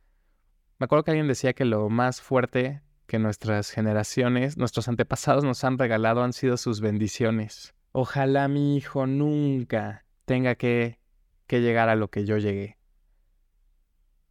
Me 0.78 0.86
acuerdo 0.86 1.04
que 1.04 1.12
alguien 1.12 1.28
decía 1.28 1.54
que 1.54 1.66
lo 1.66 1.90
más 1.90 2.22
fuerte 2.22 2.82
que 3.08 3.20
nuestras 3.20 3.72
generaciones, 3.72 4.58
nuestros 4.58 4.88
antepasados 4.88 5.44
nos 5.44 5.64
han 5.64 5.78
regalado 5.78 6.24
han 6.24 6.34
sido 6.34 6.58
sus 6.58 6.80
bendiciones. 6.80 7.74
Ojalá 7.92 8.48
mi 8.48 8.78
hijo 8.78 9.08
nunca 9.08 10.06
tenga 10.26 10.54
que, 10.56 11.00
que 11.48 11.62
llegar 11.62 11.90
a 11.90 11.96
lo 11.96 12.10
que 12.10 12.26
yo 12.26 12.38
llegué. 12.38 12.78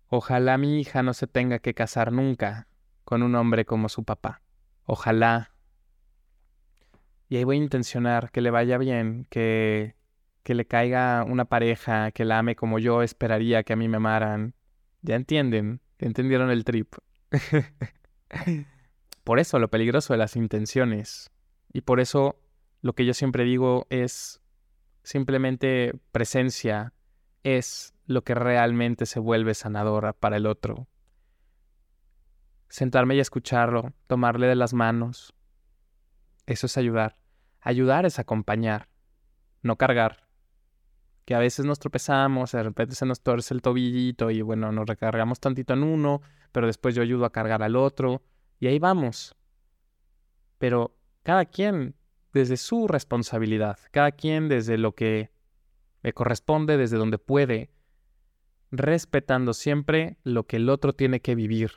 Ojalá 0.07 0.57
mi 0.57 0.81
hija 0.81 1.03
no 1.03 1.13
se 1.13 1.27
tenga 1.27 1.59
que 1.59 1.75
casar 1.75 2.13
nunca 2.13 2.69
con 3.05 3.23
un 3.25 3.35
hombre 3.35 3.67
como 3.67 3.89
su 3.89 4.05
papá. 4.05 4.41
Ojalá. 4.91 5.53
Y 7.29 7.37
ahí 7.37 7.45
voy 7.45 7.59
a 7.59 7.63
intencionar 7.63 8.31
que 8.31 8.41
le 8.41 8.51
vaya 8.51 8.79
bien, 8.79 9.27
que, 9.29 9.97
que 10.43 10.55
le 10.55 10.67
caiga 10.67 11.25
una 11.25 11.45
pareja 11.45 12.11
que 12.11 12.25
la 12.25 12.39
ame 12.39 12.57
como 12.57 12.79
yo 12.79 13.03
esperaría 13.03 13.65
que 13.65 13.75
a 13.75 13.77
mí 13.77 13.87
me 13.87 13.99
amaran. 13.99 14.55
¿Ya 15.03 15.15
entienden? 15.15 15.83
¿Entendieron 15.99 16.49
el 16.51 16.65
trip? 16.65 16.95
por 19.25 19.39
eso 19.39 19.59
lo 19.59 19.69
peligroso 19.69 20.15
de 20.15 20.19
las 20.19 20.37
intenciones. 20.37 21.31
Y 21.71 21.83
por 21.83 22.01
eso 22.01 22.41
lo 22.81 22.95
que 22.95 23.05
yo 23.05 23.13
siempre 23.13 23.45
digo 23.45 23.87
es 23.91 24.41
simplemente 25.03 26.01
presencia, 26.13 26.95
es 27.43 27.93
lo 28.07 28.25
que 28.25 28.35
realmente 28.35 29.05
se 29.05 29.21
vuelve 29.21 29.53
sanadora 29.53 30.15
para 30.15 30.39
el 30.39 30.47
otro. 30.47 30.89
Sentarme 32.69 33.17
y 33.17 33.21
escucharlo, 33.21 33.93
tomarle 34.07 34.47
de 34.47 34.55
las 34.55 34.75
manos. 34.75 35.35
Eso 36.47 36.67
es 36.67 36.77
ayudar. 36.77 37.17
Ayudar 37.61 38.07
es 38.07 38.19
acompañar, 38.19 38.89
no 39.63 39.77
cargar. 39.77 40.29
Que 41.25 41.35
a 41.35 41.39
veces 41.39 41.67
nos 41.67 41.79
tropezamos, 41.79 42.53
de 42.53 42.63
repente 42.63 42.95
se 42.95 43.05
nos 43.05 43.21
torce 43.21 43.53
el 43.53 43.63
tobillito 43.63 44.31
y 44.31 44.43
bueno, 44.43 44.73
nos 44.73 44.87
recargamos 44.87 45.41
tantito 45.41 45.75
en 45.75 45.83
uno, 45.83 46.23
pero 46.53 46.67
después 46.67 46.95
yo 46.95 47.03
ayudo 47.03 47.25
a 47.25 47.33
cargar 47.33 47.63
al 47.63 47.77
otro 47.77 48.23
y 48.61 48.67
ahí 48.67 48.79
vamos. 48.79 49.35
Pero 50.59 50.97
cada 51.23 51.45
quien 51.45 51.95
desde 52.33 52.57
su 52.57 52.89
responsabilidad, 52.89 53.79
cada 53.91 54.13
quien 54.13 54.49
desde 54.49 54.79
lo 54.79 54.95
que 54.95 55.31
le 56.03 56.13
corresponde, 56.13 56.77
desde 56.77 56.97
donde 56.97 57.19
puede, 57.19 57.71
respetando 58.71 59.55
siempre 59.55 60.17
lo 60.23 60.47
que 60.47 60.57
el 60.57 60.69
otro 60.69 60.95
tiene 60.95 61.21
que 61.21 61.35
vivir. 61.35 61.73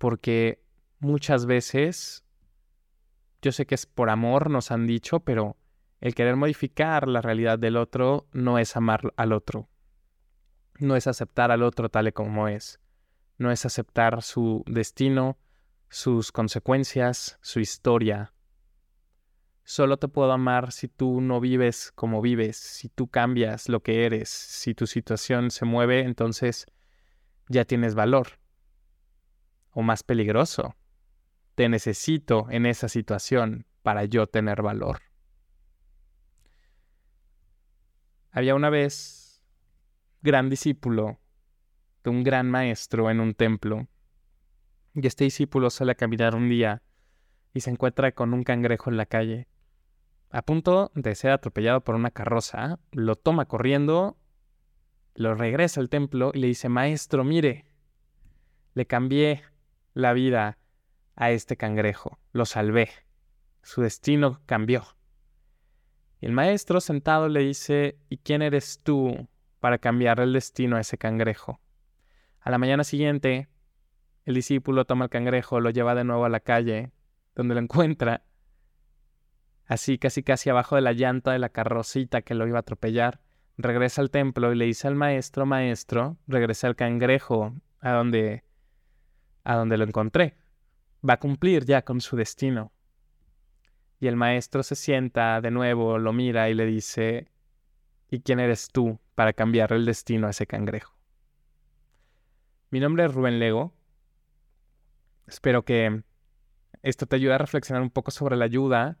Porque 0.00 0.64
muchas 0.98 1.44
veces, 1.44 2.24
yo 3.42 3.52
sé 3.52 3.66
que 3.66 3.74
es 3.74 3.84
por 3.84 4.08
amor, 4.08 4.48
nos 4.48 4.70
han 4.70 4.86
dicho, 4.86 5.20
pero 5.20 5.58
el 6.00 6.14
querer 6.14 6.36
modificar 6.36 7.06
la 7.06 7.20
realidad 7.20 7.58
del 7.58 7.76
otro 7.76 8.26
no 8.32 8.58
es 8.58 8.74
amar 8.76 9.12
al 9.16 9.34
otro, 9.34 9.68
no 10.78 10.96
es 10.96 11.06
aceptar 11.06 11.50
al 11.50 11.62
otro 11.62 11.90
tal 11.90 12.08
y 12.08 12.12
como 12.12 12.48
es, 12.48 12.80
no 13.36 13.50
es 13.50 13.66
aceptar 13.66 14.22
su 14.22 14.64
destino, 14.66 15.36
sus 15.90 16.32
consecuencias, 16.32 17.38
su 17.42 17.60
historia, 17.60 18.32
Solo 19.70 19.98
te 19.98 20.08
puedo 20.08 20.32
amar 20.32 20.72
si 20.72 20.88
tú 20.88 21.20
no 21.20 21.38
vives 21.38 21.92
como 21.94 22.20
vives, 22.20 22.56
si 22.56 22.88
tú 22.88 23.06
cambias 23.06 23.68
lo 23.68 23.84
que 23.84 24.04
eres, 24.04 24.28
si 24.28 24.74
tu 24.74 24.88
situación 24.88 25.52
se 25.52 25.64
mueve, 25.64 26.00
entonces 26.00 26.66
ya 27.48 27.64
tienes 27.64 27.94
valor. 27.94 28.40
O 29.72 29.82
más 29.82 30.02
peligroso, 30.02 30.74
te 31.54 31.68
necesito 31.68 32.46
en 32.50 32.66
esa 32.66 32.88
situación 32.88 33.66
para 33.82 34.04
yo 34.04 34.26
tener 34.26 34.62
valor. 34.62 35.00
Había 38.32 38.54
una 38.54 38.70
vez 38.70 39.42
gran 40.22 40.50
discípulo 40.50 41.18
de 42.04 42.10
un 42.10 42.22
gran 42.22 42.50
maestro 42.50 43.10
en 43.10 43.20
un 43.20 43.34
templo. 43.34 43.88
Y 44.94 45.06
este 45.06 45.24
discípulo 45.24 45.70
sale 45.70 45.92
a 45.92 45.96
caminar 45.96 46.34
un 46.34 46.48
día 46.48 46.82
y 47.52 47.60
se 47.60 47.70
encuentra 47.70 48.12
con 48.12 48.34
un 48.34 48.42
cangrejo 48.42 48.90
en 48.90 48.96
la 48.96 49.06
calle. 49.06 49.48
A 50.30 50.42
punto 50.42 50.92
de 50.94 51.14
ser 51.14 51.32
atropellado 51.32 51.82
por 51.82 51.94
una 51.94 52.10
carroza, 52.10 52.78
lo 52.92 53.16
toma 53.16 53.46
corriendo, 53.46 54.16
lo 55.14 55.34
regresa 55.34 55.80
al 55.80 55.88
templo 55.88 56.30
y 56.32 56.38
le 56.38 56.46
dice, 56.46 56.68
Maestro, 56.68 57.24
mire, 57.24 57.64
le 58.74 58.86
cambié 58.86 59.42
la 59.94 60.12
vida 60.12 60.58
a 61.16 61.30
este 61.30 61.56
cangrejo, 61.56 62.18
lo 62.32 62.46
salvé, 62.46 62.88
su 63.62 63.82
destino 63.82 64.40
cambió. 64.46 64.84
Y 66.20 66.26
el 66.26 66.32
maestro 66.32 66.80
sentado 66.80 67.28
le 67.28 67.40
dice, 67.40 67.98
¿y 68.08 68.18
quién 68.18 68.42
eres 68.42 68.80
tú 68.82 69.28
para 69.58 69.78
cambiar 69.78 70.20
el 70.20 70.32
destino 70.32 70.76
a 70.76 70.80
ese 70.80 70.98
cangrejo? 70.98 71.60
A 72.40 72.50
la 72.50 72.58
mañana 72.58 72.84
siguiente, 72.84 73.48
el 74.24 74.34
discípulo 74.34 74.84
toma 74.84 75.06
el 75.06 75.10
cangrejo, 75.10 75.60
lo 75.60 75.70
lleva 75.70 75.94
de 75.94 76.04
nuevo 76.04 76.24
a 76.24 76.28
la 76.28 76.40
calle, 76.40 76.92
donde 77.34 77.54
lo 77.54 77.60
encuentra, 77.60 78.22
así 79.66 79.98
casi 79.98 80.22
casi 80.22 80.50
abajo 80.50 80.76
de 80.76 80.82
la 80.82 80.92
llanta 80.92 81.32
de 81.32 81.38
la 81.38 81.48
carrocita 81.48 82.22
que 82.22 82.34
lo 82.34 82.46
iba 82.46 82.58
a 82.58 82.60
atropellar. 82.60 83.20
Regresa 83.56 84.00
al 84.00 84.10
templo 84.10 84.52
y 84.52 84.56
le 84.56 84.64
dice 84.64 84.88
al 84.88 84.94
maestro, 84.94 85.46
maestro, 85.46 86.16
regresa 86.26 86.66
al 86.66 86.76
cangrejo 86.76 87.54
a 87.80 87.92
donde, 87.92 88.42
a 89.50 89.56
donde 89.56 89.76
lo 89.76 89.84
encontré. 89.84 90.36
Va 91.06 91.14
a 91.14 91.18
cumplir 91.18 91.64
ya 91.64 91.82
con 91.82 92.00
su 92.00 92.16
destino. 92.16 92.72
Y 93.98 94.06
el 94.06 94.14
maestro 94.14 94.62
se 94.62 94.76
sienta 94.76 95.40
de 95.40 95.50
nuevo, 95.50 95.98
lo 95.98 96.12
mira 96.12 96.48
y 96.48 96.54
le 96.54 96.66
dice, 96.66 97.28
¿y 98.08 98.20
quién 98.20 98.38
eres 98.38 98.68
tú 98.68 99.00
para 99.16 99.32
cambiar 99.32 99.72
el 99.72 99.84
destino 99.84 100.28
a 100.28 100.30
ese 100.30 100.46
cangrejo? 100.46 100.94
Mi 102.70 102.78
nombre 102.78 103.04
es 103.04 103.12
Rubén 103.12 103.40
Lego. 103.40 103.74
Espero 105.26 105.64
que 105.64 106.04
esto 106.82 107.06
te 107.06 107.16
ayude 107.16 107.34
a 107.34 107.38
reflexionar 107.38 107.82
un 107.82 107.90
poco 107.90 108.12
sobre 108.12 108.36
la 108.36 108.44
ayuda. 108.44 108.98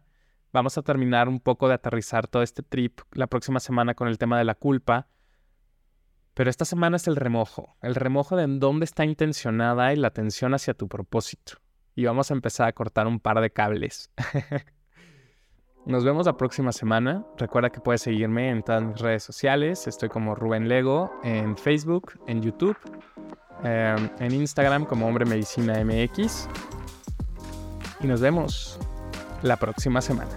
Vamos 0.52 0.76
a 0.76 0.82
terminar 0.82 1.28
un 1.28 1.38
poco 1.38 1.68
de 1.68 1.74
aterrizar 1.74 2.26
todo 2.26 2.42
este 2.42 2.64
trip 2.64 3.00
la 3.12 3.28
próxima 3.28 3.60
semana 3.60 3.94
con 3.94 4.08
el 4.08 4.18
tema 4.18 4.36
de 4.36 4.44
la 4.44 4.56
culpa. 4.56 5.06
Pero 6.34 6.48
esta 6.48 6.64
semana 6.64 6.96
es 6.96 7.06
el 7.06 7.16
remojo, 7.16 7.76
el 7.82 7.94
remojo 7.94 8.36
de 8.36 8.44
en 8.44 8.60
dónde 8.60 8.84
está 8.84 9.04
intencionada 9.04 9.92
y 9.92 9.96
la 9.96 10.08
atención 10.08 10.54
hacia 10.54 10.74
tu 10.74 10.88
propósito. 10.88 11.54
Y 11.94 12.04
vamos 12.04 12.30
a 12.30 12.34
empezar 12.34 12.68
a 12.68 12.72
cortar 12.72 13.06
un 13.06 13.20
par 13.20 13.40
de 13.40 13.50
cables. 13.50 14.10
Nos 15.86 16.04
vemos 16.04 16.26
la 16.26 16.36
próxima 16.36 16.72
semana. 16.72 17.26
Recuerda 17.36 17.70
que 17.70 17.80
puedes 17.80 18.02
seguirme 18.02 18.50
en 18.50 18.62
todas 18.62 18.82
mis 18.82 18.98
redes 19.00 19.22
sociales. 19.22 19.86
Estoy 19.86 20.08
como 20.08 20.34
Rubén 20.34 20.68
Lego 20.68 21.10
en 21.24 21.56
Facebook, 21.56 22.12
en 22.26 22.42
YouTube, 22.42 22.76
em, 23.64 24.10
en 24.20 24.32
Instagram 24.32 24.84
como 24.84 25.06
Hombre 25.06 25.24
Medicina 25.24 25.82
MX. 25.82 26.48
Y 28.00 28.06
nos 28.06 28.20
vemos 28.20 28.78
la 29.42 29.56
próxima 29.56 30.00
semana. 30.00 30.30